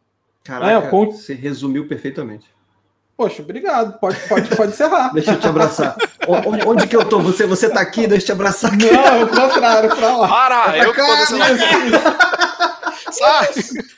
Caraca, 0.43 0.87
é, 0.87 0.89
com... 0.89 1.11
você 1.11 1.33
resumiu 1.33 1.87
perfeitamente. 1.87 2.53
Poxa, 3.15 3.41
obrigado. 3.41 3.97
Pode, 3.99 4.19
pode, 4.27 4.55
pode 4.55 4.71
encerrar. 4.73 5.11
deixa 5.15 5.31
eu 5.31 5.39
te 5.39 5.47
abraçar. 5.47 5.95
onde, 6.27 6.67
onde, 6.67 6.87
que 6.87 6.95
eu 6.95 7.05
tô? 7.07 7.19
Você, 7.19 7.45
você 7.45 7.69
tá 7.69 7.79
aqui, 7.79 8.07
deixa 8.07 8.23
eu 8.23 8.25
te 8.25 8.31
abraçar. 8.33 8.73
Aqui. 8.73 8.91
Não, 8.91 9.05
é 9.05 9.23
o 9.23 9.27
contrário, 9.27 9.95
pra 9.95 10.17
lá. 10.17 10.27
Para, 10.27 10.77
eu 10.79 10.93
cá, 10.93 11.25
tô 11.27 11.37
Sai! 13.11 13.49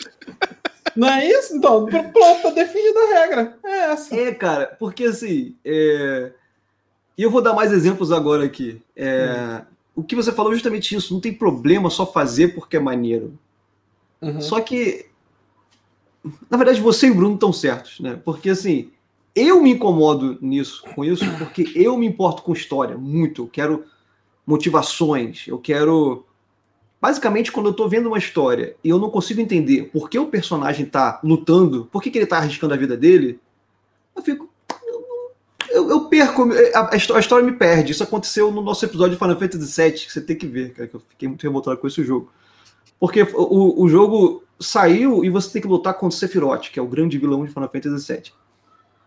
Não 0.96 1.08
é 1.08 1.26
isso? 1.28 1.56
Então, 1.56 1.86
pronto, 1.86 2.42
tá 2.42 2.50
definida 2.50 3.00
a 3.00 3.20
regra. 3.20 3.58
É 3.64 3.78
essa. 3.92 4.16
É, 4.16 4.34
cara, 4.34 4.76
porque 4.80 5.06
assim. 5.06 5.56
É... 5.64 6.32
E 7.16 7.22
eu 7.22 7.30
vou 7.30 7.42
dar 7.42 7.54
mais 7.54 7.72
exemplos 7.72 8.12
agora 8.12 8.44
aqui. 8.44 8.82
É... 8.96 9.62
Hum. 9.62 9.77
O 9.98 10.04
que 10.04 10.16
você 10.16 10.32
falou 10.32 10.52
é 10.52 10.56
justamente 10.56 10.96
isso. 10.96 11.12
Não 11.12 11.20
tem 11.20 11.34
problema 11.34 11.90
só 11.90 12.06
fazer 12.06 12.50
porque 12.50 12.78
é 12.78 12.80
maneiro. 12.80 13.34
Uhum. 14.22 14.40
Só 14.40 14.62
que, 14.62 15.08
na 16.48 16.56
verdade, 16.56 16.80
você 16.80 17.08
e 17.08 17.12
o 17.12 17.16
Bruno 17.16 17.34
estão 17.34 17.52
certos, 17.52 18.00
né? 18.00 18.22
Porque 18.24 18.52
assim, 18.52 18.92
eu 19.36 19.60
me 19.60 19.72
incomodo 19.72 20.38
nisso, 20.40 20.84
com 20.94 21.04
isso, 21.04 21.26
porque 21.40 21.72
eu 21.74 21.98
me 21.98 22.06
importo 22.06 22.44
com 22.44 22.54
história 22.54 22.96
muito. 22.96 23.42
Eu 23.42 23.48
quero 23.48 23.86
motivações, 24.46 25.48
eu 25.48 25.58
quero. 25.58 26.28
Basicamente, 27.02 27.52
quando 27.52 27.70
eu 27.70 27.74
tô 27.74 27.90
vendo 27.90 28.06
uma 28.06 28.20
história 28.20 28.76
e 28.84 28.90
eu 28.90 29.00
não 29.00 29.10
consigo 29.10 29.42
entender 29.42 29.90
por 29.92 30.12
que 30.12 30.20
o 30.20 30.28
personagem 30.28 30.86
tá 30.86 31.20
lutando, 31.24 31.90
por 31.92 32.04
que, 32.04 32.12
que 32.12 32.20
ele 32.20 32.28
tá 32.28 32.38
arriscando 32.38 32.76
a 32.76 32.78
vida 32.78 32.96
dele, 32.96 33.40
eu 34.16 34.22
fico. 34.22 34.48
Eu, 35.78 35.90
eu 35.92 36.02
perco. 36.06 36.50
A, 36.74 36.90
a, 36.94 36.98
história 36.98 37.46
me 37.46 37.52
perde. 37.52 37.92
Isso 37.92 38.04
aconteceu 38.04 38.52
no 38.52 38.64
nosso 38.64 38.84
episódio 38.84 39.12
de 39.12 39.20
Final 39.20 39.40
Fantasy 39.40 39.82
VII, 39.82 39.92
que 39.92 40.12
você 40.12 40.22
tem 40.22 40.36
que 40.36 40.48
ver, 40.48 40.74
cara, 40.74 40.88
que 40.88 40.96
eu 40.96 41.00
fiquei 41.00 41.28
muito 41.28 41.44
revoltado 41.44 41.78
com 41.78 41.86
esse 41.86 42.04
jogo. 42.04 42.32
Porque 43.00 43.22
o, 43.22 43.84
o 43.84 43.88
jogo 43.88 44.44
saiu 44.60 45.24
e 45.24 45.30
você 45.30 45.54
tem 45.54 45.62
que 45.62 45.68
lutar 45.68 45.94
contra 45.94 46.16
o 46.16 46.20
Sephiroth, 46.20 46.72
que 46.72 46.80
é 46.80 46.82
o 46.82 46.88
grande 46.88 47.20
vilão 47.20 47.46
de 47.46 47.52
Final 47.52 47.70
Fantasy 47.72 48.12
VII. 48.12 48.34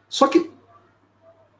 Só 0.09 0.29
que 0.29 0.49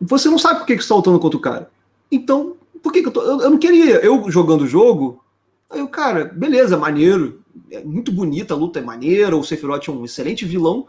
você 0.01 0.29
não 0.29 0.39
sabe 0.39 0.61
por 0.61 0.67
que, 0.67 0.77
que 0.77 0.83
você 0.83 0.87
está 0.87 0.95
lutando 0.95 1.19
contra 1.19 1.37
o 1.37 1.41
cara. 1.41 1.71
Então, 2.11 2.57
por 2.81 2.93
que, 2.93 3.03
que 3.03 3.09
eu 3.09 3.13
tô. 3.13 3.21
Eu, 3.23 3.41
eu, 3.41 3.51
não 3.51 3.59
queria. 3.59 3.97
Eu 3.97 4.31
jogando 4.31 4.63
o 4.63 4.67
jogo, 4.67 5.25
aí 5.69 5.83
o 5.83 5.89
cara, 5.89 6.27
beleza, 6.27 6.77
maneiro. 6.77 7.43
É 7.69 7.83
muito 7.83 8.13
bonita 8.13 8.55
a 8.55 8.57
luta, 8.57 8.79
é 8.79 8.83
maneira. 8.83 9.37
O 9.37 9.43
Sephiroth 9.43 9.89
é 9.89 9.91
um 9.91 10.05
excelente 10.05 10.45
vilão. 10.45 10.87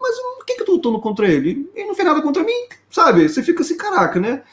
Mas 0.00 0.16
por 0.16 0.44
que, 0.46 0.54
que 0.54 0.62
eu 0.62 0.66
tô 0.66 0.72
lutando 0.72 1.00
contra 1.00 1.26
ele? 1.26 1.68
Ele 1.74 1.88
não 1.88 1.94
fez 1.94 2.06
nada 2.06 2.22
contra 2.22 2.44
mim, 2.44 2.68
sabe? 2.94 3.28
Você 3.28 3.42
fica 3.42 3.62
assim, 3.62 3.76
caraca, 3.76 4.20
né? 4.20 4.44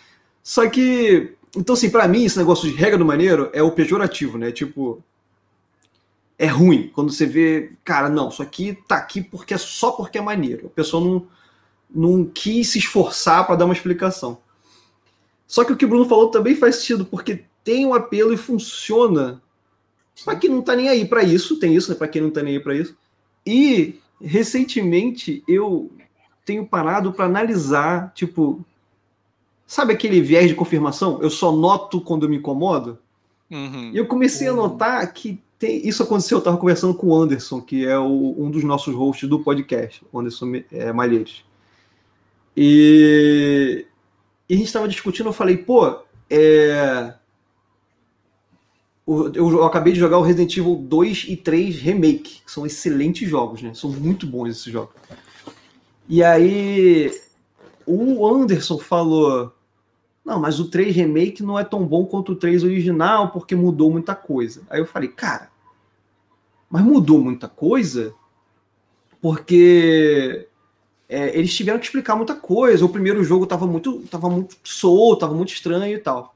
Só 0.41 0.67
que. 0.67 1.35
Então, 1.55 1.73
assim, 1.73 1.91
para 1.91 2.07
mim, 2.07 2.25
esse 2.25 2.39
negócio 2.39 2.67
de 2.67 2.75
regra 2.75 2.97
do 2.97 3.05
maneiro 3.05 3.51
é 3.53 3.61
o 3.61 3.71
pejorativo, 3.71 4.37
né? 4.37 4.51
Tipo, 4.51 5.03
é 6.39 6.47
ruim 6.47 6.89
quando 6.91 7.11
você 7.11 7.25
vê, 7.25 7.73
cara, 7.83 8.09
não, 8.09 8.29
isso 8.29 8.41
aqui 8.41 8.79
tá 8.87 8.95
aqui 8.95 9.21
porque 9.21 9.53
é 9.53 9.57
só 9.59 9.91
porque 9.91 10.17
é 10.17 10.21
maneiro. 10.21 10.67
A 10.67 10.69
pessoa 10.69 11.05
não, 11.05 11.27
não 11.93 12.25
quis 12.25 12.69
se 12.69 12.79
esforçar 12.79 13.45
para 13.45 13.57
dar 13.57 13.65
uma 13.65 13.75
explicação. 13.75 14.39
Só 15.45 15.63
que 15.63 15.73
o 15.73 15.77
que 15.77 15.85
o 15.85 15.87
Bruno 15.87 16.05
falou 16.05 16.31
também 16.31 16.55
faz 16.55 16.77
sentido, 16.77 17.05
porque 17.05 17.43
tem 17.63 17.85
um 17.85 17.93
apelo 17.93 18.33
e 18.33 18.37
funciona 18.37 19.39
para 20.25 20.35
quem 20.35 20.49
não 20.49 20.63
tá 20.63 20.75
nem 20.75 20.89
aí 20.89 21.05
para 21.05 21.21
isso, 21.21 21.59
tem 21.59 21.75
isso, 21.75 21.91
né? 21.91 21.95
Para 21.95 22.07
quem 22.07 22.21
não 22.21 22.31
tá 22.31 22.41
nem 22.41 22.55
aí 22.55 22.59
para 22.59 22.75
isso. 22.75 22.97
E 23.45 23.99
recentemente 24.19 25.43
eu 25.47 25.91
tenho 26.45 26.65
parado 26.65 27.13
para 27.13 27.25
analisar, 27.25 28.11
tipo, 28.13 28.65
sabe 29.65 29.93
aquele 29.93 30.21
viés 30.21 30.47
de 30.47 30.55
confirmação? 30.55 31.19
Eu 31.21 31.29
só 31.29 31.51
noto 31.51 32.01
quando 32.01 32.23
eu 32.23 32.29
me 32.29 32.37
incomodo. 32.37 32.97
Uhum. 33.49 33.91
E 33.93 33.97
eu 33.97 34.07
comecei 34.07 34.49
uhum. 34.49 34.53
a 34.53 34.57
notar 34.67 35.13
que 35.13 35.41
tem, 35.61 35.87
isso 35.87 36.01
aconteceu, 36.01 36.37
eu 36.37 36.39
estava 36.39 36.57
conversando 36.57 36.95
com 36.95 37.07
o 37.07 37.15
Anderson, 37.15 37.61
que 37.61 37.85
é 37.85 37.97
o, 37.97 38.35
um 38.37 38.49
dos 38.49 38.63
nossos 38.63 38.95
hosts 38.95 39.29
do 39.29 39.39
podcast, 39.39 40.03
o 40.11 40.19
Anderson 40.19 40.53
é, 40.71 40.91
Malheiros. 40.91 41.45
E, 42.57 43.85
e, 44.49 44.53
a 44.55 44.57
gente 44.57 44.65
estava 44.65 44.87
discutindo, 44.87 45.29
eu 45.29 45.33
falei, 45.33 45.57
pô, 45.57 45.99
é, 46.29 47.13
eu, 49.07 49.33
eu, 49.33 49.63
acabei 49.63 49.93
de 49.93 49.99
jogar 49.99 50.17
o 50.17 50.23
Resident 50.23 50.57
Evil 50.57 50.75
2 50.75 51.25
e 51.29 51.35
3 51.35 51.75
Remake, 51.77 52.41
que 52.43 52.51
são 52.51 52.65
excelentes 52.65 53.29
jogos, 53.29 53.61
né? 53.61 53.73
São 53.73 53.91
muito 53.91 54.25
bons 54.25 54.49
esses 54.49 54.71
jogos. 54.71 54.95
E 56.07 56.23
aí 56.23 57.11
o 57.85 58.27
Anderson 58.27 58.77
falou: 58.77 59.53
não, 60.23 60.39
mas 60.39 60.59
o 60.59 60.69
3 60.69 60.95
Remake 60.95 61.43
não 61.43 61.57
é 61.57 61.63
tão 61.63 61.85
bom 61.85 62.05
quanto 62.05 62.33
o 62.33 62.35
3 62.35 62.63
original, 62.63 63.31
porque 63.31 63.55
mudou 63.55 63.91
muita 63.91 64.15
coisa. 64.15 64.61
Aí 64.69 64.79
eu 64.79 64.85
falei, 64.85 65.09
cara, 65.09 65.49
mas 66.69 66.83
mudou 66.83 67.19
muita 67.19 67.47
coisa 67.49 68.13
porque 69.21 70.47
é, 71.07 71.37
eles 71.37 71.53
tiveram 71.53 71.79
que 71.79 71.85
explicar 71.85 72.15
muita 72.15 72.35
coisa. 72.35 72.85
O 72.85 72.89
primeiro 72.89 73.23
jogo 73.23 73.43
estava 73.43 73.67
muito, 73.67 73.99
tava 74.09 74.29
muito 74.29 74.55
solto, 74.63 75.17
estava 75.17 75.33
muito 75.33 75.53
estranho 75.53 75.95
e 75.95 75.99
tal. 75.99 76.35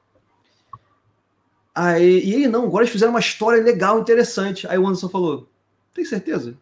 Aí, 1.74 2.24
e 2.24 2.36
aí, 2.36 2.48
não, 2.48 2.66
agora 2.66 2.84
eles 2.84 2.92
fizeram 2.92 3.14
uma 3.14 3.20
história 3.20 3.62
legal, 3.62 4.00
interessante. 4.00 4.68
Aí 4.68 4.78
o 4.78 4.86
Anderson 4.86 5.10
falou: 5.10 5.48
Tem 5.94 6.06
certeza? 6.06 6.58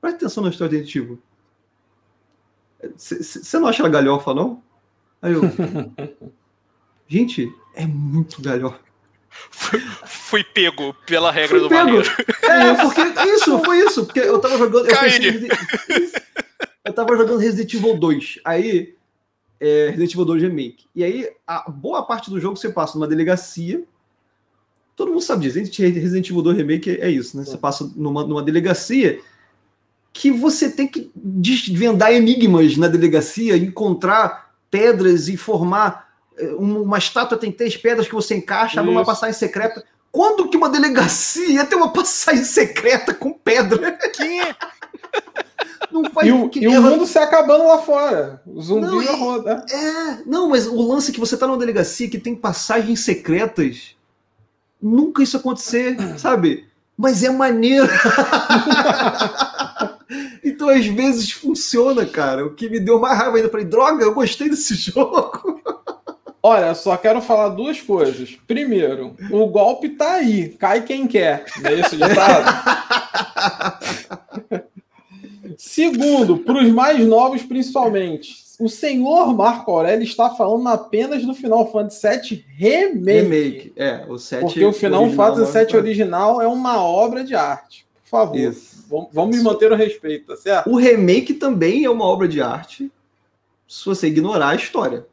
Presta 0.00 0.18
atenção 0.18 0.42
na 0.42 0.50
história 0.50 0.70
do 0.70 0.78
detetivo. 0.78 1.18
Você 2.96 3.58
não 3.58 3.68
acha 3.68 3.82
ela 3.82 3.88
galhofa, 3.88 4.34
não? 4.34 4.62
Aí 5.20 5.32
eu. 5.32 5.42
Gente, 7.06 7.52
é 7.74 7.86
muito 7.86 8.40
galhofa. 8.42 8.80
Fui, 9.50 9.80
fui, 10.04 10.44
pego 10.44 10.94
pela 11.06 11.30
regra 11.30 11.58
fui 11.58 11.60
do 11.60 11.68
pego. 11.68 11.84
maneiro. 11.84 12.10
É, 12.42 12.74
porque 12.74 13.00
isso, 13.30 13.58
foi 13.60 13.78
isso. 13.78 14.04
Porque 14.04 14.20
eu 14.20 14.38
tava 14.38 14.58
jogando. 14.58 14.90
Eu, 14.90 14.98
pensei, 14.98 15.48
eu 16.84 16.92
tava 16.92 17.16
jogando 17.16 17.38
Resident 17.38 17.72
Evil 17.72 17.98
2. 17.98 18.40
Aí. 18.44 18.94
É, 19.60 19.86
Resident 19.90 20.12
Evil 20.12 20.24
2 20.24 20.42
Remake. 20.42 20.86
E 20.94 21.04
aí, 21.04 21.30
a 21.46 21.70
boa 21.70 22.02
parte 22.02 22.28
do 22.30 22.40
jogo 22.40 22.56
você 22.56 22.68
passa 22.68 22.98
numa 22.98 23.06
delegacia. 23.06 23.84
Todo 24.96 25.12
mundo 25.12 25.22
sabe 25.22 25.48
disso. 25.48 25.58
Resident 25.80 26.28
Evil 26.28 26.42
2 26.42 26.56
Remake 26.56 26.90
é 27.00 27.08
isso, 27.08 27.36
né? 27.36 27.44
Você 27.44 27.56
passa 27.56 27.90
numa, 27.94 28.26
numa 28.26 28.42
delegacia 28.42 29.20
que 30.12 30.30
você 30.30 30.70
tem 30.70 30.86
que 30.86 31.10
desvendar 31.14 32.12
enigmas 32.12 32.76
na 32.76 32.88
delegacia, 32.88 33.56
encontrar 33.56 34.52
pedras 34.70 35.28
e 35.28 35.36
formar 35.36 36.12
uma 36.58 36.98
estátua 36.98 37.38
tem 37.38 37.52
três 37.52 37.76
pedras 37.76 38.08
que 38.08 38.14
você 38.14 38.34
encaixa 38.34 38.80
Isso. 38.80 38.90
numa 38.90 39.04
passagem 39.04 39.34
secreta. 39.34 39.84
Quando 40.10 40.48
que 40.48 40.56
uma 40.56 40.68
delegacia 40.68 41.64
tem 41.64 41.76
uma 41.76 41.92
passagem 41.92 42.44
secreta 42.44 43.14
com 43.14 43.32
pedra? 43.32 43.92
Que? 43.92 44.40
Não 45.90 46.04
faz 46.10 46.26
e 46.26 46.32
o, 46.32 46.48
que 46.48 46.60
e 46.60 46.68
o 46.68 46.80
mundo 46.80 47.06
se 47.06 47.18
acabando 47.18 47.66
lá 47.66 47.78
fora. 47.78 48.40
O 48.46 48.62
zumbi 48.62 48.86
não, 48.86 49.02
na 49.02 49.12
roda. 49.12 49.66
É, 49.70 50.22
não, 50.24 50.48
mas 50.48 50.66
o 50.66 50.80
lance 50.80 51.10
é 51.10 51.14
que 51.14 51.20
você 51.20 51.36
tá 51.36 51.46
numa 51.46 51.58
delegacia 51.58 52.08
que 52.08 52.18
tem 52.18 52.34
passagens 52.34 53.00
secretas. 53.00 53.94
Nunca 54.80 55.22
isso 55.22 55.36
acontecer, 55.36 55.98
sabe? 56.18 56.66
Mas 56.96 57.22
é 57.22 57.28
maneiro. 57.28 57.88
então, 60.42 60.68
às 60.68 60.86
vezes, 60.86 61.32
funciona, 61.32 62.04
cara. 62.06 62.46
O 62.46 62.54
que 62.54 62.68
me 62.68 62.80
deu 62.80 62.98
mais 62.98 63.18
raiva 63.18 63.36
ainda. 63.36 63.48
Eu 63.48 63.50
falei, 63.50 63.66
droga, 63.66 64.04
eu 64.04 64.14
gostei 64.14 64.48
desse 64.48 64.74
jogo. 64.90 65.60
Olha, 66.42 66.74
só 66.74 66.96
quero 66.96 67.20
falar 67.20 67.50
duas 67.50 67.80
coisas. 67.80 68.36
Primeiro, 68.48 69.14
o 69.30 69.46
golpe 69.46 69.90
tá 69.90 70.14
aí, 70.14 70.48
cai 70.48 70.82
quem 70.82 71.06
quer. 71.06 71.44
Não 71.60 71.70
é 71.70 71.74
isso 71.74 71.96
ditado? 71.96 72.44
Segundo, 75.56 76.38
para 76.38 76.58
os 76.58 76.68
mais 76.72 77.06
novos 77.06 77.42
principalmente, 77.44 78.34
o 78.58 78.68
senhor 78.68 79.32
Marco 79.34 79.70
Aurélio 79.70 80.02
está 80.02 80.30
falando 80.30 80.68
apenas 80.68 81.24
do 81.24 81.34
Final 81.34 81.70
Fantasy 81.70 82.08
VII 82.08 82.44
Remake. 82.56 83.22
Remake, 83.22 83.72
é, 83.76 84.04
o 84.08 84.18
7 84.18 84.40
Porque 84.40 84.64
o 84.64 84.72
Final 84.72 85.10
Fantasy 85.10 85.64
VII 85.64 85.76
original 85.76 86.42
é 86.42 86.48
uma 86.48 86.82
obra 86.82 87.22
de 87.22 87.36
arte. 87.36 87.86
Por 88.12 88.18
favor, 88.18 88.36
Isso. 88.36 88.84
vamos 89.10 89.38
me 89.38 89.42
manter 89.42 89.72
o 89.72 89.74
respeito, 89.74 90.26
tá 90.26 90.36
certo? 90.36 90.68
O 90.68 90.76
remake 90.76 91.32
também 91.32 91.86
é 91.86 91.88
uma 91.88 92.04
obra 92.04 92.28
de 92.28 92.42
arte, 92.42 92.92
se 93.66 93.86
você 93.86 94.08
ignorar 94.08 94.50
a 94.50 94.54
história 94.54 95.06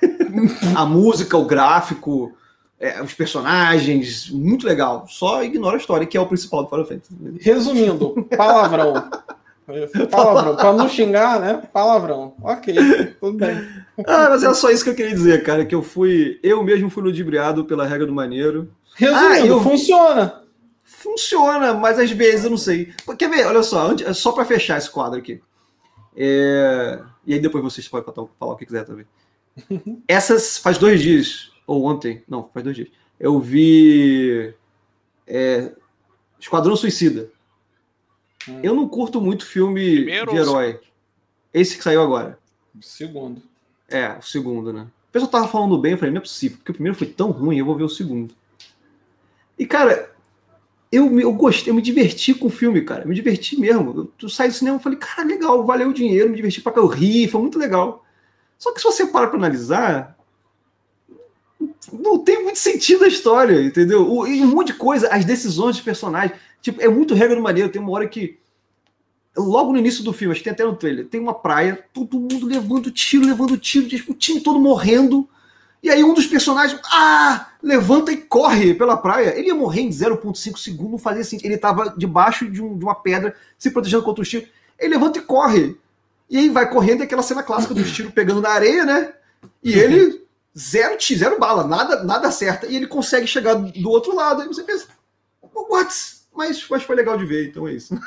a 0.76 0.86
música, 0.86 1.36
o 1.36 1.44
gráfico, 1.44 2.32
é, 2.78 3.02
os 3.02 3.12
personagens, 3.12 4.30
muito 4.30 4.64
legal. 4.64 5.04
Só 5.08 5.42
ignora 5.42 5.76
a 5.76 5.80
história, 5.80 6.06
que 6.06 6.16
é 6.16 6.20
o 6.20 6.26
principal 6.26 6.62
do 6.62 6.68
Final 6.68 6.86
Fantasy. 6.86 7.14
Resumindo, 7.40 8.28
palavrão. 8.36 9.10
Palavrão. 10.10 10.56
Pra 10.56 10.72
não 10.72 10.88
xingar, 10.88 11.38
né? 11.40 11.62
Palavrão. 11.70 12.32
Ok, 12.42 12.74
tudo 13.20 13.36
bem. 13.36 13.56
Ah, 14.06 14.28
mas 14.30 14.44
é 14.44 14.54
só 14.54 14.70
isso 14.70 14.84
que 14.84 14.90
eu 14.90 14.94
queria 14.94 15.12
dizer, 15.12 15.42
cara. 15.42 15.66
Que 15.66 15.74
eu 15.74 15.82
fui. 15.82 16.38
Eu 16.40 16.62
mesmo 16.62 16.88
fui 16.88 17.02
ludibriado 17.02 17.64
pela 17.64 17.84
regra 17.84 18.06
do 18.06 18.14
maneiro. 18.14 18.70
Resumindo, 18.94 19.26
ah, 19.26 19.40
eu... 19.40 19.60
funciona. 19.60 20.44
Funciona, 20.98 21.74
mas 21.74 21.96
às 21.96 22.10
vezes 22.10 22.42
eu 22.44 22.50
não 22.50 22.56
sei. 22.56 22.92
Quer 23.16 23.30
ver? 23.30 23.46
Olha 23.46 23.62
só, 23.62 23.96
só 24.12 24.32
para 24.32 24.44
fechar 24.44 24.78
esse 24.78 24.90
quadro 24.90 25.16
aqui. 25.16 25.40
É... 26.16 27.00
E 27.24 27.34
aí 27.34 27.38
depois 27.38 27.62
vocês 27.62 27.86
podem 27.86 28.12
falar 28.12 28.52
o 28.52 28.56
que 28.56 28.66
quiser 28.66 28.84
também. 28.84 29.06
Essas 30.08 30.58
faz 30.58 30.76
dois 30.76 31.00
dias, 31.00 31.52
ou 31.68 31.84
ontem, 31.84 32.24
não, 32.28 32.50
faz 32.52 32.64
dois 32.64 32.74
dias. 32.74 32.88
Eu 33.18 33.38
vi 33.38 34.52
é, 35.24 35.72
Esquadrão 36.40 36.74
Suicida. 36.74 37.30
Hum. 38.48 38.58
Eu 38.60 38.74
não 38.74 38.88
curto 38.88 39.20
muito 39.20 39.46
filme 39.46 39.98
Primeiro 39.98 40.32
de 40.32 40.36
herói. 40.36 40.80
Esse 41.54 41.76
que 41.76 41.84
saiu 41.84 42.02
agora. 42.02 42.40
segundo. 42.80 43.40
É, 43.88 44.16
o 44.18 44.22
segundo, 44.22 44.72
né? 44.72 44.88
O 45.08 45.12
pessoal 45.12 45.30
tava 45.30 45.48
falando 45.48 45.78
bem, 45.78 45.92
eu 45.92 45.98
falei, 45.98 46.12
não 46.12 46.18
é 46.18 46.22
possível, 46.22 46.58
porque 46.58 46.72
o 46.72 46.74
primeiro 46.74 46.98
foi 46.98 47.06
tão 47.06 47.30
ruim, 47.30 47.56
eu 47.56 47.64
vou 47.64 47.76
ver 47.76 47.84
o 47.84 47.88
segundo. 47.88 48.34
E, 49.56 49.64
cara, 49.64 50.17
eu, 50.90 51.20
eu 51.20 51.32
gostei, 51.32 51.70
eu 51.70 51.74
me 51.74 51.82
diverti 51.82 52.34
com 52.34 52.46
o 52.46 52.50
filme, 52.50 52.82
cara. 52.82 53.04
Me 53.04 53.14
diverti 53.14 53.58
mesmo. 53.58 53.92
Eu, 53.94 54.12
eu 54.22 54.28
saí 54.28 54.48
do 54.48 54.54
cinema 54.54 54.78
e 54.78 54.82
falei, 54.82 54.98
cara, 54.98 55.26
legal, 55.26 55.64
valeu 55.64 55.90
o 55.90 55.94
dinheiro, 55.94 56.30
me 56.30 56.36
diverti 56.36 56.60
pra 56.60 56.72
cá, 56.72 56.80
eu 56.80 56.86
ri, 56.86 57.28
foi 57.28 57.40
muito 57.40 57.58
legal. 57.58 58.04
Só 58.58 58.72
que 58.72 58.80
se 58.80 58.84
você 58.84 59.06
para 59.06 59.28
para 59.28 59.38
analisar, 59.38 60.16
não 61.92 62.18
tem 62.18 62.42
muito 62.42 62.58
sentido 62.58 63.04
a 63.04 63.08
história, 63.08 63.62
entendeu? 63.62 64.10
O, 64.10 64.26
e 64.26 64.42
um 64.42 64.48
monte 64.48 64.68
de 64.68 64.74
coisa, 64.74 65.08
as 65.08 65.24
decisões 65.24 65.76
dos 65.76 65.84
personagens. 65.84 66.38
Tipo, 66.60 66.82
é 66.82 66.88
muito 66.88 67.14
regra 67.14 67.36
do 67.36 67.42
maneiro. 67.42 67.70
Tem 67.70 67.80
uma 67.80 67.92
hora 67.92 68.08
que. 68.08 68.38
Logo 69.36 69.72
no 69.72 69.78
início 69.78 70.02
do 70.02 70.12
filme, 70.12 70.32
acho 70.32 70.40
que 70.40 70.44
tem 70.44 70.52
até 70.52 70.64
no 70.64 70.74
trailer, 70.74 71.06
tem 71.06 71.20
uma 71.20 71.34
praia, 71.34 71.84
todo 71.92 72.18
mundo 72.18 72.44
levando 72.44 72.90
tiro, 72.90 73.24
levando 73.24 73.56
tiro, 73.56 73.86
o 74.08 74.14
time 74.14 74.40
todo 74.40 74.58
morrendo. 74.58 75.28
E 75.82 75.90
aí 75.90 76.02
um 76.02 76.12
dos 76.12 76.26
personagens, 76.26 76.80
ah, 76.86 77.48
levanta 77.62 78.10
e 78.12 78.16
corre 78.16 78.74
pela 78.74 78.96
praia. 78.96 79.38
Ele 79.38 79.48
ia 79.48 79.54
morrer 79.54 79.82
em 79.82 79.90
0,5 79.90 80.58
segundos, 80.58 81.02
fazia 81.02 81.24
sentido. 81.24 81.46
Ele 81.46 81.54
estava 81.54 81.94
debaixo 81.96 82.50
de, 82.50 82.62
um, 82.62 82.76
de, 82.76 82.84
uma 82.84 82.94
pedra, 82.94 83.34
se 83.56 83.70
protegendo 83.70 84.02
contra 84.02 84.22
os 84.22 84.28
tiros. 84.28 84.48
Ele 84.78 84.94
levanta 84.94 85.18
e 85.18 85.22
corre. 85.22 85.76
E 86.28 86.36
aí 86.36 86.48
vai 86.48 86.68
correndo, 86.70 87.00
e 87.00 87.04
aquela 87.04 87.22
cena 87.22 87.42
clássica 87.42 87.72
dos 87.74 87.90
tiros 87.92 88.12
pegando 88.12 88.40
na 88.40 88.50
areia, 88.50 88.84
né? 88.84 89.12
E 89.62 89.72
ele, 89.72 90.22
zero, 90.56 90.98
zero 91.00 91.38
bala, 91.38 91.66
nada, 91.66 92.04
nada 92.04 92.30
certa. 92.30 92.66
E 92.66 92.76
ele 92.76 92.86
consegue 92.86 93.26
chegar 93.26 93.54
do 93.54 93.88
outro 93.88 94.14
lado. 94.14 94.42
Aí 94.42 94.48
você 94.48 94.62
pensa, 94.62 94.86
what? 95.42 96.18
Mas, 96.34 96.68
mas 96.68 96.82
foi 96.82 96.94
legal 96.94 97.16
de 97.16 97.24
ver, 97.24 97.48
então 97.48 97.66
é 97.66 97.72
isso. 97.72 97.94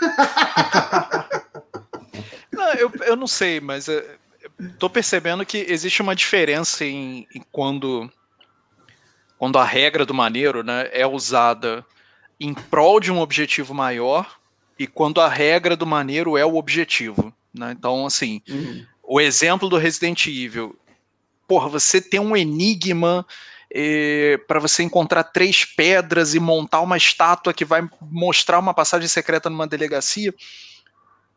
não, 2.51 2.73
eu, 2.73 2.91
eu 3.05 3.15
não 3.15 3.27
sei, 3.27 3.59
mas 3.59 3.89
é, 3.89 4.17
tô 4.77 4.89
percebendo 4.89 5.45
que 5.45 5.57
existe 5.57 6.01
uma 6.01 6.15
diferença 6.15 6.85
em, 6.85 7.27
em, 7.33 7.41
quando 7.51 8.11
quando 9.37 9.57
a 9.57 9.65
regra 9.65 10.05
do 10.05 10.13
maneiro 10.13 10.63
né, 10.63 10.87
é 10.91 11.05
usada 11.05 11.85
em 12.39 12.53
prol 12.53 12.99
de 12.99 13.11
um 13.11 13.19
objetivo 13.19 13.73
maior 13.73 14.39
e 14.77 14.85
quando 14.85 15.19
a 15.19 15.27
regra 15.27 15.75
do 15.75 15.85
maneiro 15.85 16.37
é 16.37 16.45
o 16.45 16.55
objetivo. 16.55 17.33
Né? 17.53 17.71
Então, 17.71 18.05
assim, 18.05 18.41
uhum. 18.47 18.85
o 19.03 19.19
exemplo 19.19 19.67
do 19.67 19.77
Resident 19.77 20.27
Evil. 20.27 20.77
Porra, 21.47 21.69
você 21.69 21.99
tem 21.99 22.19
um 22.19 22.37
enigma 22.37 23.25
eh, 23.73 24.39
para 24.47 24.59
você 24.59 24.83
encontrar 24.83 25.23
três 25.23 25.65
pedras 25.65 26.35
e 26.35 26.39
montar 26.39 26.81
uma 26.81 26.97
estátua 26.97 27.53
que 27.53 27.65
vai 27.65 27.87
mostrar 28.01 28.59
uma 28.59 28.73
passagem 28.73 29.07
secreta 29.07 29.49
numa 29.49 29.67
delegacia. 29.67 30.33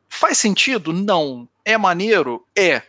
Faz 0.09 0.39
sentido? 0.39 0.93
Não. 0.93 1.49
É 1.65 1.77
maneiro? 1.77 2.47
É. 2.57 2.83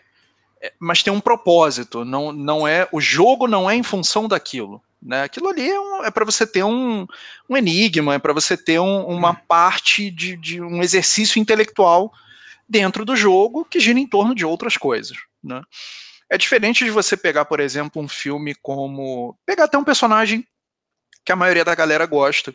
é 0.65 0.73
mas 0.79 1.03
tem 1.03 1.13
um 1.13 1.21
propósito. 1.21 2.03
Não, 2.03 2.31
não 2.31 2.67
é 2.67 2.87
o 2.91 2.99
jogo 2.99 3.47
não 3.47 3.69
é 3.69 3.75
em 3.75 3.83
função 3.83 4.27
daquilo. 4.27 4.81
Né? 5.01 5.23
Aquilo 5.23 5.49
ali 5.49 5.69
é, 5.69 5.79
um, 5.79 6.03
é 6.03 6.09
para 6.09 6.25
você 6.25 6.47
ter 6.47 6.63
um, 6.63 7.05
um 7.47 7.55
enigma, 7.55 8.15
é 8.15 8.19
para 8.19 8.33
você 8.33 8.57
ter 8.57 8.79
um, 8.79 9.05
uma 9.05 9.31
hum. 9.31 9.37
parte 9.47 10.09
de, 10.09 10.35
de, 10.35 10.59
um 10.59 10.81
exercício 10.81 11.39
intelectual 11.39 12.11
dentro 12.67 13.05
do 13.05 13.15
jogo 13.15 13.65
que 13.65 13.79
gira 13.79 13.99
em 13.99 14.07
torno 14.07 14.33
de 14.33 14.43
outras 14.43 14.77
coisas. 14.77 15.17
Né? 15.43 15.61
É 16.27 16.37
diferente 16.37 16.83
de 16.83 16.89
você 16.89 17.15
pegar, 17.15 17.45
por 17.45 17.59
exemplo, 17.59 18.01
um 18.01 18.07
filme 18.07 18.55
como. 18.55 19.37
Pegar 19.45 19.65
até 19.65 19.77
um 19.77 19.83
personagem 19.83 20.45
que 21.23 21.31
a 21.31 21.35
maioria 21.35 21.63
da 21.63 21.75
galera 21.75 22.05
gosta, 22.07 22.51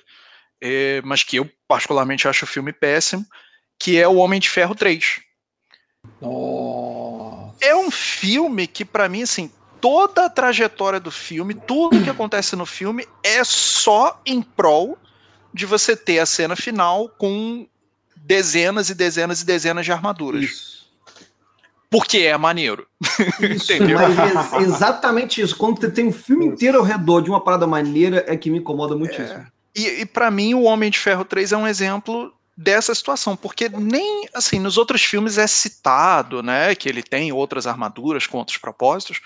é, 0.60 1.00
mas 1.02 1.22
que 1.22 1.36
eu 1.36 1.48
particularmente 1.68 2.26
acho 2.26 2.44
o 2.44 2.48
filme 2.48 2.72
péssimo, 2.72 3.24
que 3.78 3.96
é 3.96 4.08
O 4.08 4.16
Homem 4.16 4.40
de 4.40 4.50
Ferro 4.50 4.74
3. 4.74 5.20
Nossa. 6.20 6.59
É 7.60 7.74
um 7.76 7.90
filme 7.90 8.66
que, 8.66 8.84
para 8.84 9.08
mim, 9.08 9.22
assim, 9.22 9.50
toda 9.80 10.26
a 10.26 10.30
trajetória 10.30 11.00
do 11.00 11.10
filme, 11.10 11.54
tudo 11.54 12.02
que 12.02 12.10
acontece 12.10 12.54
no 12.54 12.66
filme 12.66 13.06
é 13.22 13.42
só 13.44 14.20
em 14.24 14.42
prol 14.42 14.98
de 15.52 15.66
você 15.66 15.96
ter 15.96 16.18
a 16.18 16.26
cena 16.26 16.54
final 16.54 17.08
com 17.08 17.66
dezenas 18.16 18.90
e 18.90 18.94
dezenas 18.94 19.42
e 19.42 19.46
dezenas 19.46 19.84
de 19.84 19.92
armaduras. 19.92 20.42
Isso. 20.42 20.80
Porque 21.90 22.18
é 22.18 22.36
maneiro. 22.36 22.86
Isso, 23.40 23.72
mas 23.82 24.52
é 24.52 24.58
exatamente 24.62 25.40
isso. 25.40 25.56
Quando 25.56 25.90
tem 25.90 26.06
um 26.06 26.12
filme 26.12 26.46
inteiro 26.46 26.78
ao 26.78 26.84
redor 26.84 27.20
de 27.20 27.30
uma 27.30 27.40
parada 27.40 27.66
maneira, 27.66 28.24
é 28.28 28.36
que 28.36 28.48
me 28.48 28.58
incomoda 28.58 28.94
muitíssimo. 28.94 29.40
É. 29.40 29.46
E, 29.74 30.02
e 30.02 30.06
para 30.06 30.30
mim, 30.30 30.54
o 30.54 30.62
Homem 30.62 30.90
de 30.90 30.98
Ferro 30.98 31.24
3 31.24 31.52
é 31.52 31.56
um 31.56 31.66
exemplo 31.66 32.32
dessa 32.60 32.94
situação, 32.94 33.34
porque 33.34 33.70
nem 33.70 34.28
assim 34.34 34.58
nos 34.58 34.76
outros 34.76 35.02
filmes 35.02 35.38
é 35.38 35.46
citado, 35.46 36.42
né, 36.42 36.74
que 36.74 36.90
ele 36.90 37.02
tem 37.02 37.32
outras 37.32 37.66
armaduras 37.66 38.26
com 38.26 38.36
outros 38.36 38.58
propósitos, 38.58 39.22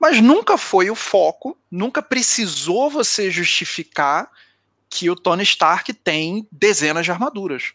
mas 0.00 0.18
nunca 0.18 0.56
foi 0.56 0.88
o 0.90 0.94
foco, 0.94 1.58
nunca 1.70 2.00
precisou 2.00 2.88
você 2.88 3.30
justificar 3.30 4.30
que 4.88 5.10
o 5.10 5.14
Tony 5.14 5.42
Stark 5.42 5.92
tem 5.92 6.48
dezenas 6.50 7.04
de 7.04 7.10
armaduras. 7.10 7.74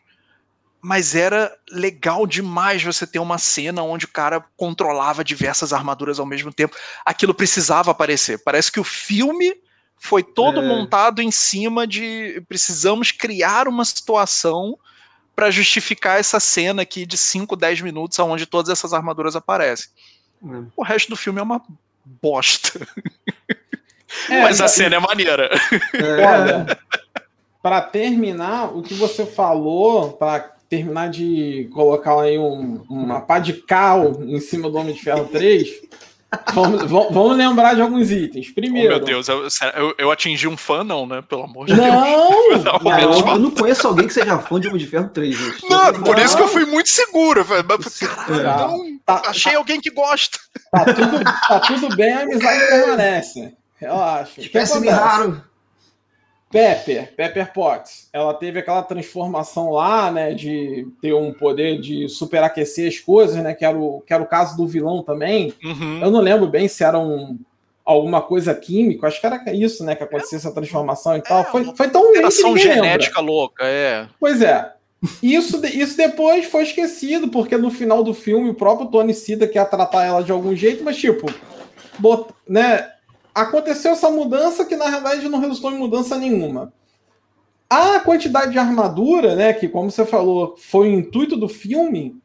Mas 0.82 1.14
era 1.14 1.56
legal 1.70 2.26
demais 2.26 2.84
você 2.84 3.06
ter 3.06 3.20
uma 3.20 3.38
cena 3.38 3.84
onde 3.84 4.06
o 4.06 4.12
cara 4.12 4.44
controlava 4.56 5.24
diversas 5.24 5.72
armaduras 5.72 6.20
ao 6.20 6.26
mesmo 6.26 6.52
tempo. 6.52 6.76
Aquilo 7.06 7.34
precisava 7.34 7.92
aparecer. 7.92 8.40
Parece 8.44 8.72
que 8.72 8.80
o 8.80 8.84
filme 8.84 9.56
foi 10.00 10.24
todo 10.24 10.62
é. 10.62 10.64
montado 10.64 11.22
em 11.22 11.32
cima 11.32 11.88
de 11.88 12.42
precisamos 12.48 13.12
criar 13.12 13.68
uma 13.68 13.84
situação 13.84 14.78
para 15.36 15.52
justificar 15.52 16.20
essa 16.20 16.40
cena 16.40 16.82
aqui 16.82 17.06
de 17.06 17.18
5, 17.18 17.56
10 17.56 17.82
minutos 17.82 18.18
onde 18.20 18.46
todas 18.46 18.72
essas 18.72 18.94
armaduras 18.94 19.36
aparecem. 19.36 19.90
É. 20.44 20.64
O 20.76 20.84
resto 20.84 21.10
do 21.10 21.16
filme 21.16 21.40
é 21.40 21.44
uma 21.44 21.62
bosta. 22.06 22.80
É, 24.30 24.42
Mas 24.42 24.62
a 24.62 24.70
cena 24.70 24.96
é 24.96 25.00
maneira. 25.00 25.50
É. 25.94 26.26
Olha, 26.26 26.80
para 27.62 27.82
terminar, 27.82 28.76
o 28.76 28.82
que 28.82 28.94
você 28.94 29.26
falou, 29.26 30.14
para 30.14 30.40
terminar 30.70 31.10
de 31.10 31.70
colocar 31.74 32.22
aí 32.22 32.38
um, 32.38 32.84
uma 32.90 33.22
pá 33.22 33.40
de 33.40 33.54
cal 33.54 34.24
em 34.24 34.40
cima 34.40 34.70
do 34.70 34.78
Homem 34.78 34.94
de 34.94 35.02
Ferro 35.02 35.28
3, 35.28 35.82
Vamos, 36.54 36.84
vamos, 36.90 37.38
lembrar 37.38 37.74
de 37.74 37.82
alguns 37.82 38.12
itens. 38.12 38.52
Primeiro. 38.52 38.96
Oh, 38.96 38.98
meu 38.98 39.06
Deus, 39.06 39.30
eu, 39.30 39.48
eu, 39.76 39.96
eu, 39.98 40.12
atingi 40.12 40.46
um 40.46 40.58
fã, 40.58 40.84
não, 40.84 41.08
né? 41.08 41.22
Pelo 41.22 41.44
amor 41.44 41.68
de 41.68 41.74
não, 41.74 41.84
Deus. 41.84 42.64
Não, 42.64 42.80
não, 42.80 43.34
eu 43.34 43.40
não 43.40 43.52
conheço 43.52 43.88
alguém 43.88 44.08
que 44.08 44.14
seja 44.14 44.38
fã 44.40 44.60
de 44.60 44.68
Homem 44.68 44.80
de 44.80 44.88
Ferro 44.88 45.10
3. 45.10 45.36
Gente. 45.36 45.70
Não, 45.70 45.94
por 45.94 46.20
isso 46.20 46.36
que 46.36 46.44
eu 46.44 46.48
fui 46.50 46.66
muito 46.66 46.90
seguro. 46.90 47.46
Caralho, 47.46 47.64
é. 48.34 48.44
não, 48.44 49.00
tá, 49.06 49.22
achei 49.28 49.54
tá, 49.54 49.58
alguém 49.58 49.80
que 49.80 49.90
gosta. 49.90 50.38
Tá 50.70 50.86
tudo, 50.86 51.24
tá 51.24 51.60
tudo 51.62 51.96
bem, 51.96 52.12
a 52.12 52.22
amizade 52.24 52.68
permanece. 52.68 53.54
Relaxa. 53.78 54.42
Espécime 54.42 54.90
raro. 54.90 55.42
Pepper, 56.50 57.14
Pepper 57.16 57.54
Potts, 57.54 58.08
ela 58.14 58.34
teve 58.34 58.60
aquela 58.60 58.82
transformação 58.82 59.72
lá, 59.72 60.10
né, 60.10 60.34
de 60.34 60.88
ter 61.02 61.14
um 61.14 61.34
poder 61.34 61.80
de 61.80 62.08
superaquecer 62.08 62.88
as 62.88 63.00
coisas, 63.00 63.36
né, 63.44 63.54
que 63.54 63.66
era 63.66 63.78
o, 63.78 64.02
que 64.02 64.14
era 64.14 64.24
o 64.24 64.28
caso 64.28 64.56
do 64.56 64.66
vilão 64.66 65.04
também. 65.04 65.54
Uhum. 65.64 66.00
Eu 66.02 66.10
não 66.10 66.22
lembro 66.22 66.48
bem 66.48 66.68
se 66.70 66.84
era 66.86 66.98
um, 66.98 67.38
alguma 67.84 68.22
coisa 68.22 68.56
química, 68.56 69.08
acho 69.08 69.20
que 69.20 69.28
era 69.28 69.54
isso, 69.54 69.84
né, 69.84 69.94
que 69.94 70.04
acontecia 70.04 70.38
é, 70.38 70.40
essa 70.40 70.54
transformação 70.54 71.18
e 71.18 71.22
tal. 71.22 71.44
foi, 71.46 71.66
foi 71.76 71.90
tão 71.90 72.10
Operação 72.10 72.58
genética 72.58 73.20
lembra. 73.20 73.34
louca, 73.34 73.66
é. 73.66 74.08
Pois 74.20 74.42
é. 74.42 74.74
Isso, 75.22 75.64
isso 75.66 75.96
depois 75.96 76.46
foi 76.46 76.64
esquecido, 76.64 77.28
porque 77.28 77.56
no 77.56 77.70
final 77.70 78.04
do 78.04 78.14
filme 78.14 78.50
o 78.50 78.56
próprio 78.56 78.88
Tony 78.88 79.14
cita 79.14 79.48
que 79.48 79.58
ia 79.58 79.66
tratar 79.66 80.06
ela 80.06 80.24
de 80.24 80.32
algum 80.32 80.56
jeito, 80.56 80.84
mas 80.84 80.98
tipo, 80.98 81.32
bot, 82.00 82.34
né, 82.48 82.90
aconteceu 83.42 83.92
essa 83.92 84.10
mudança 84.10 84.66
que 84.66 84.76
na 84.76 84.90
realidade 84.90 85.30
não 85.30 85.40
resultou 85.40 85.72
em 85.72 85.78
mudança 85.78 86.18
nenhuma. 86.18 86.74
A 87.70 88.00
quantidade 88.00 88.52
de 88.52 88.58
armadura, 88.58 89.36
né, 89.36 89.54
que 89.54 89.68
como 89.68 89.92
você 89.92 90.06
falou, 90.06 90.56
foi 90.58 90.90
o 90.90 91.00
intuito 91.00 91.36
do 91.36 91.48
filme, 91.48 92.20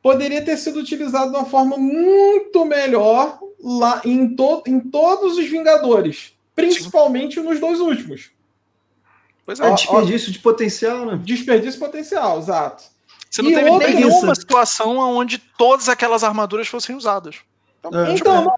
poderia 0.00 0.44
ter 0.44 0.56
sido 0.56 0.78
utilizado 0.78 1.32
de 1.32 1.36
uma 1.36 1.46
forma 1.46 1.76
muito 1.76 2.64
melhor 2.64 3.40
lá 3.60 4.02
em, 4.04 4.36
to 4.36 4.62
em 4.66 4.78
todos 4.78 5.36
os 5.36 5.46
Vingadores, 5.46 6.34
principalmente 6.54 7.40
Sim. 7.40 7.46
nos 7.46 7.58
dois 7.58 7.80
últimos. 7.80 8.30
Pois 9.44 9.58
é, 9.58 9.68
ó, 9.68 9.74
desperdício 9.74 10.28
ó, 10.28 10.32
de 10.32 10.38
potencial, 10.38 11.06
né? 11.06 11.20
Desperdício 11.24 11.80
potencial, 11.80 12.38
exato. 12.38 12.84
Você 13.28 13.42
não 13.42 13.50
e 13.50 13.54
teve 13.54 13.70
outra... 13.70 13.90
nenhuma 13.90 14.34
situação 14.34 14.98
onde 14.98 15.38
todas 15.38 15.88
aquelas 15.88 16.22
armaduras 16.22 16.68
fossem 16.68 16.94
usadas. 16.94 17.36
Então, 17.80 18.04
é. 18.04 18.14
então 18.14 18.44
não, 18.44 18.54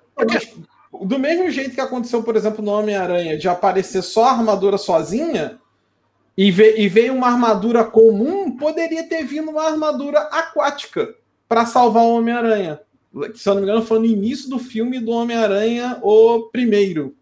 do 1.02 1.18
mesmo 1.18 1.50
jeito 1.50 1.74
que 1.74 1.80
aconteceu, 1.80 2.22
por 2.22 2.36
exemplo, 2.36 2.64
no 2.64 2.72
Homem-Aranha, 2.72 3.36
de 3.36 3.48
aparecer 3.48 4.02
só 4.02 4.24
a 4.24 4.32
armadura 4.32 4.78
sozinha 4.78 5.58
e, 6.36 6.50
ve 6.50 6.76
e 6.78 6.88
veio 6.88 7.14
uma 7.14 7.28
armadura 7.28 7.84
comum, 7.84 8.56
poderia 8.56 9.08
ter 9.08 9.24
vindo 9.24 9.50
uma 9.50 9.64
armadura 9.64 10.20
aquática 10.20 11.14
para 11.48 11.66
salvar 11.66 12.04
o 12.04 12.14
Homem-Aranha. 12.16 12.80
Se 13.34 13.48
eu 13.48 13.54
não 13.54 13.62
me 13.62 13.68
engano, 13.68 13.86
foi 13.86 13.98
no 13.98 14.06
início 14.06 14.50
do 14.50 14.58
filme 14.58 14.98
do 14.98 15.12
Homem-Aranha, 15.12 15.98
o 16.02 16.48
primeiro. 16.50 17.14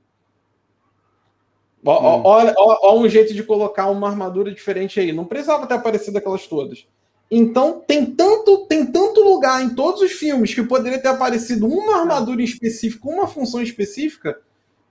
Hum. 1.84 1.90
ó, 1.90 2.78
ó, 2.82 2.98
um 2.98 3.08
jeito 3.08 3.34
de 3.34 3.42
colocar 3.42 3.90
uma 3.90 4.08
armadura 4.08 4.52
diferente 4.52 5.00
aí. 5.00 5.12
Não 5.12 5.24
precisava 5.24 5.66
ter 5.66 5.74
aparecido 5.74 6.16
aquelas 6.16 6.46
todas. 6.46 6.86
Então 7.34 7.82
tem 7.86 8.04
tanto, 8.04 8.66
tem 8.66 8.84
tanto 8.84 9.22
lugar 9.22 9.62
em 9.62 9.70
todos 9.70 10.02
os 10.02 10.12
filmes 10.12 10.54
que 10.54 10.62
poderia 10.62 10.98
ter 10.98 11.08
aparecido 11.08 11.66
uma 11.66 12.00
armadura 12.00 12.42
em 12.42 12.44
específico, 12.44 13.08
uma 13.08 13.26
função 13.26 13.62
específica, 13.62 14.38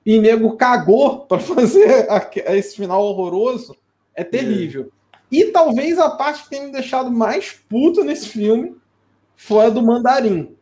e 0.04 0.20
nego 0.20 0.58
cagou 0.58 1.20
para 1.30 1.38
fazer 1.38 2.08
esse 2.48 2.78
final 2.78 3.04
horroroso. 3.04 3.78
É 4.16 4.24
terrível. 4.24 4.92
É. 5.14 5.18
E 5.32 5.46
talvez 5.46 6.00
a 6.00 6.10
parte 6.10 6.44
que 6.44 6.50
tem 6.50 6.66
me 6.66 6.72
deixado 6.72 7.12
mais 7.12 7.52
puto 7.70 8.04
nesse 8.04 8.28
filme 8.28 8.76
foi 9.36 9.68
a 9.68 9.70
do 9.70 9.84
Mandarim. 9.84 10.56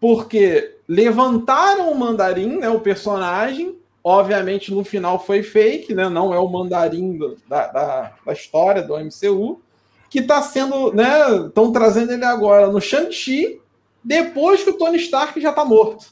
Porque 0.00 0.76
levantaram 0.88 1.92
o 1.92 1.94
Mandarim, 1.96 2.58
né, 2.58 2.68
o 2.68 2.80
personagem, 2.80 3.78
Obviamente, 4.08 4.72
no 4.72 4.84
final 4.84 5.18
foi 5.18 5.42
fake, 5.42 5.92
né? 5.92 6.08
Não 6.08 6.32
é 6.32 6.38
o 6.38 6.46
mandarim 6.46 7.18
do, 7.18 7.36
da, 7.48 7.66
da, 7.66 8.12
da, 8.24 8.32
história 8.32 8.80
do 8.80 8.94
MCU, 8.96 9.60
que 10.08 10.20
está 10.20 10.42
sendo, 10.42 10.92
né? 10.92 11.46
Estão 11.46 11.72
trazendo 11.72 12.12
ele 12.12 12.24
agora 12.24 12.68
no 12.68 12.80
Shang-Chi, 12.80 13.60
depois 14.02 14.62
que 14.62 14.70
o 14.70 14.78
Tony 14.78 14.98
Stark 14.98 15.40
já 15.40 15.50
está 15.50 15.64
morto. 15.64 16.06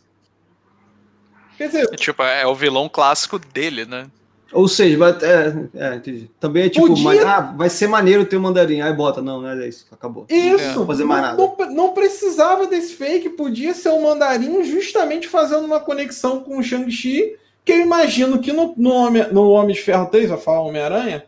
Quer 1.57 1.69
dizer, 1.69 1.89
é, 1.93 1.97
tipo, 1.97 2.23
é 2.23 2.47
o 2.47 2.55
vilão 2.55 2.89
clássico 2.89 3.39
dele, 3.39 3.85
né? 3.85 4.07
Ou 4.53 4.69
seja, 4.69 4.97
vai, 4.97 5.11
é, 5.11 5.69
é, 5.75 6.01
também 6.39 6.65
é 6.65 6.69
tipo, 6.69 6.87
Podia... 6.87 7.29
ah, 7.29 7.41
vai 7.41 7.69
ser 7.69 7.89
maneiro 7.89 8.25
ter 8.25 8.37
o 8.37 8.39
um 8.39 8.43
mandarim. 8.43 8.81
Aí 8.81 8.93
bota, 8.93 9.21
não, 9.21 9.43
não 9.43 9.49
é 9.49 9.69
isso, 9.69 9.85
acabou. 9.91 10.27
Isso, 10.29 10.79
não 10.79 10.87
fazer 10.87 11.05
mais 11.05 11.23
nada. 11.23 11.37
Não, 11.37 11.71
não, 11.71 11.93
precisava 11.93 12.67
desse 12.67 12.95
fake, 12.95 13.31
podia 13.31 13.75
ser 13.75 13.89
o 13.89 13.97
um 13.97 14.03
mandarim 14.05 14.63
justamente 14.63 15.27
fazendo 15.27 15.65
uma 15.65 15.81
conexão 15.81 16.41
com 16.41 16.59
o 16.59 16.63
Shang-Chi, 16.63 17.37
que 17.65 17.73
eu 17.73 17.81
imagino 17.81 18.39
que 18.39 18.53
no, 18.53 18.73
no, 18.77 18.93
Homem, 18.93 19.27
no 19.33 19.51
Homem 19.51 19.75
de 19.75 19.83
Ferro 19.83 20.07
3, 20.07 20.31
a 20.31 20.37
falar 20.37 20.61
Homem-Aranha, 20.61 21.25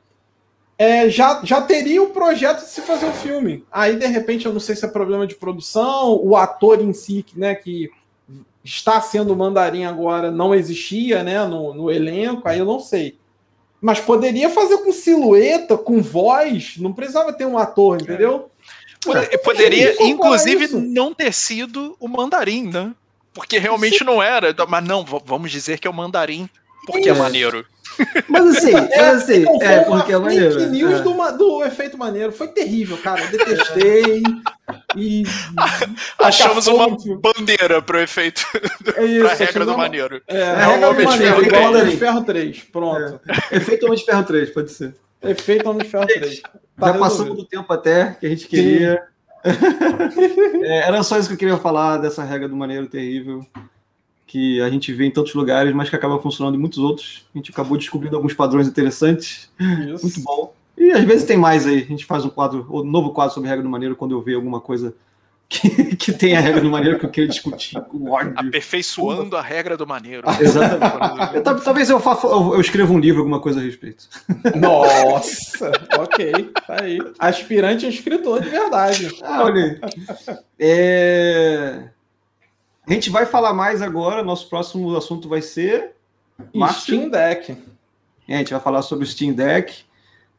é, 0.78 1.08
já, 1.08 1.40
já 1.42 1.60
teria 1.62 2.02
o 2.02 2.10
projeto 2.10 2.60
de 2.60 2.70
se 2.70 2.82
fazer 2.82 3.06
o 3.06 3.10
um 3.10 3.14
filme. 3.14 3.64
Aí, 3.72 3.96
de 3.96 4.06
repente, 4.06 4.46
eu 4.46 4.52
não 4.52 4.60
sei 4.60 4.76
se 4.76 4.84
é 4.84 4.88
problema 4.88 5.26
de 5.26 5.34
produção, 5.34 6.20
o 6.22 6.36
ator 6.36 6.80
em 6.82 6.92
si, 6.92 7.24
né, 7.34 7.54
que 7.54 7.90
está 8.62 9.00
sendo 9.00 9.36
mandarim 9.36 9.84
agora 9.84 10.30
não 10.30 10.54
existia 10.54 11.22
né, 11.22 11.44
no, 11.46 11.72
no 11.72 11.90
elenco, 11.90 12.48
aí 12.48 12.58
eu 12.58 12.64
não 12.64 12.80
sei. 12.80 13.16
Mas 13.80 14.00
poderia 14.00 14.50
fazer 14.50 14.78
com 14.78 14.92
silhueta, 14.92 15.78
com 15.78 16.02
voz, 16.02 16.74
não 16.78 16.92
precisava 16.92 17.32
ter 17.32 17.46
um 17.46 17.56
ator, 17.56 18.00
entendeu? 18.00 18.50
É. 19.14 19.38
Poderia, 19.38 20.02
inclusive, 20.02 20.68
não 20.68 21.14
ter 21.14 21.32
sido 21.32 21.96
o 22.00 22.08
mandarim, 22.08 22.68
né? 22.68 22.92
Porque 23.32 23.58
realmente 23.58 23.98
Sim. 23.98 24.04
não 24.04 24.20
era. 24.20 24.54
Mas 24.66 24.84
não, 24.84 25.04
vamos 25.04 25.52
dizer 25.52 25.78
que 25.78 25.86
é 25.86 25.90
o 25.90 25.94
mandarim, 25.94 26.48
porque 26.86 27.08
é 27.08 27.12
maneiro. 27.12 27.64
Mas 28.28 28.56
assim, 28.56 28.74
é, 28.76 29.02
mas 29.02 29.22
assim, 29.22 29.44
é, 29.62 29.80
porque 29.80 30.12
é 30.12 30.18
maneiro. 30.18 30.54
Fake 30.54 30.70
news 30.70 31.00
é. 31.00 31.02
do, 31.02 31.38
do 31.38 31.64
efeito 31.64 31.98
maneiro. 31.98 32.32
Foi 32.32 32.48
terrível, 32.48 32.96
cara. 32.98 33.22
Eu 33.22 33.30
detestei. 33.30 34.22
e. 34.96 35.24
Achamos 36.18 36.66
uma 36.66 36.88
bandeira 37.18 37.80
pro 37.82 38.00
efeito. 38.00 38.44
É 38.96 39.04
isso, 39.04 39.26
pra 39.26 39.34
regra 39.34 39.64
do 39.64 39.70
uma... 39.72 39.78
maneiro. 39.78 40.22
É, 40.26 40.38
é 40.38 40.52
a 40.52 40.66
regra 40.68 40.94
do 40.94 41.04
maneiro, 41.04 41.44
igual 41.44 41.70
Homem 41.70 41.86
de 41.86 41.96
Ferro 41.96 42.24
3. 42.24 42.58
Pronto. 42.72 43.20
É. 43.50 43.56
Efeito 43.56 43.86
Homem 43.86 43.98
de 43.98 44.04
Ferro 44.04 44.24
3, 44.24 44.50
pode 44.50 44.70
ser. 44.70 44.94
Efeito 45.22 45.68
Homem 45.68 45.82
de 45.82 45.90
Ferro 45.90 46.06
3. 46.06 46.40
Tá 46.40 46.92
Já 46.92 46.98
passamos 46.98 47.36
do 47.36 47.44
tempo 47.44 47.70
até 47.72 48.16
que 48.18 48.26
a 48.26 48.28
gente 48.28 48.46
queria. 48.46 49.02
é, 50.62 50.88
era 50.88 51.02
só 51.02 51.18
isso 51.18 51.28
que 51.28 51.34
eu 51.34 51.38
queria 51.38 51.58
falar 51.58 51.98
dessa 51.98 52.22
regra 52.22 52.48
do 52.48 52.56
maneiro 52.56 52.86
terrível 52.86 53.44
que 54.26 54.60
a 54.60 54.68
gente 54.68 54.92
vê 54.92 55.06
em 55.06 55.10
tantos 55.10 55.34
lugares, 55.34 55.72
mas 55.72 55.88
que 55.88 55.96
acaba 55.96 56.18
funcionando 56.18 56.56
em 56.56 56.58
muitos 56.58 56.78
outros. 56.78 57.24
A 57.34 57.38
gente 57.38 57.52
acabou 57.52 57.78
descobrindo 57.78 58.16
alguns 58.16 58.34
padrões 58.34 58.66
interessantes. 58.66 59.50
Isso. 59.58 60.04
Muito 60.04 60.20
bom. 60.22 60.52
E 60.76 60.90
às 60.90 61.04
vezes 61.04 61.24
tem 61.24 61.36
mais 61.36 61.66
aí. 61.66 61.82
A 61.82 61.86
gente 61.86 62.04
faz 62.04 62.24
um 62.24 62.28
quadro, 62.28 62.66
um 62.70 62.82
novo 62.82 63.10
quadro 63.10 63.32
sobre 63.32 63.48
regra 63.48 63.62
do 63.62 63.70
maneiro 63.70 63.94
quando 63.94 64.12
eu 64.12 64.20
ver 64.20 64.34
alguma 64.34 64.60
coisa 64.60 64.94
que, 65.48 65.94
que 65.94 66.12
tem 66.12 66.36
a 66.36 66.40
regra 66.40 66.60
do 66.60 66.68
maneiro 66.68 66.98
que 66.98 67.06
eu 67.06 67.10
quero 67.10 67.28
discutir 67.28 67.80
com 67.82 68.10
ódio. 68.10 68.34
Aperfeiçoando 68.36 69.36
a 69.36 69.42
regra 69.42 69.76
do 69.76 69.86
maneiro. 69.86 70.28
Exatamente. 70.40 71.40
Talvez 71.64 71.88
eu, 71.88 72.00
faça, 72.00 72.26
eu, 72.26 72.60
escreva 72.60 72.92
um 72.92 72.98
livro, 72.98 73.20
alguma 73.20 73.38
coisa 73.38 73.60
a 73.60 73.62
respeito. 73.62 74.08
Nossa, 74.56 75.70
ok. 75.98 76.50
Tá 76.66 76.82
aí. 76.82 76.98
Aspirante 77.16 77.86
a 77.86 77.88
escritor 77.88 78.42
de 78.42 78.48
verdade. 78.48 79.08
Ah, 79.22 79.44
olha 79.44 79.62
aí. 79.62 80.36
É... 80.58 81.95
A 82.86 82.92
gente 82.92 83.10
vai 83.10 83.26
falar 83.26 83.52
mais 83.52 83.82
agora. 83.82 84.22
Nosso 84.22 84.48
próximo 84.48 84.96
assunto 84.96 85.28
vai 85.28 85.42
ser 85.42 85.96
Steam 86.72 87.08
Deck. 87.08 87.56
É, 88.28 88.36
a 88.36 88.38
gente 88.38 88.52
vai 88.52 88.60
falar 88.60 88.82
sobre 88.82 89.04
o 89.04 89.08
Steam 89.08 89.32
Deck. 89.32 89.84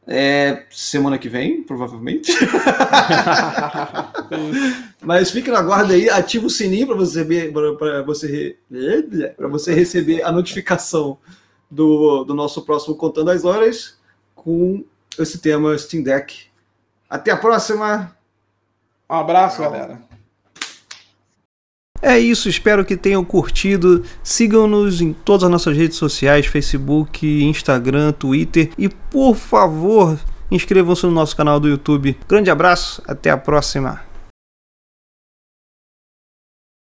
É, 0.06 0.64
semana 0.70 1.18
que 1.18 1.28
vem, 1.28 1.62
provavelmente. 1.62 2.32
Mas 5.02 5.30
fique 5.30 5.50
na 5.50 5.60
guarda 5.60 5.92
aí, 5.92 6.08
ativa 6.08 6.46
o 6.46 6.50
sininho 6.50 6.86
para 6.86 6.96
você 6.96 7.22
para 7.78 8.02
você 8.02 8.56
para 9.36 9.48
você 9.48 9.74
receber 9.74 10.22
a 10.22 10.32
notificação 10.32 11.18
do, 11.70 12.24
do 12.24 12.32
nosso 12.32 12.62
próximo 12.62 12.96
contando 12.96 13.30
as 13.30 13.44
horas 13.44 13.98
com 14.34 14.82
esse 15.18 15.40
tema 15.40 15.76
Steam 15.76 16.02
Deck. 16.02 16.46
Até 17.10 17.30
a 17.30 17.36
próxima. 17.36 18.16
Um 19.10 19.14
abraço, 19.14 19.60
galera. 19.60 20.07
É 22.00 22.18
isso, 22.18 22.48
espero 22.48 22.84
que 22.84 22.96
tenham 22.96 23.24
curtido. 23.24 24.02
Sigam-nos 24.22 25.00
em 25.00 25.12
todas 25.12 25.44
as 25.44 25.50
nossas 25.50 25.76
redes 25.76 25.96
sociais: 25.96 26.46
Facebook, 26.46 27.26
Instagram, 27.44 28.12
Twitter 28.12 28.70
e, 28.78 28.88
por 28.88 29.34
favor, 29.34 30.18
inscrevam-se 30.50 31.04
no 31.06 31.12
nosso 31.12 31.36
canal 31.36 31.58
do 31.58 31.68
YouTube. 31.68 32.16
Grande 32.28 32.50
abraço, 32.50 33.02
até 33.06 33.30
a 33.30 33.36
próxima. 33.36 34.07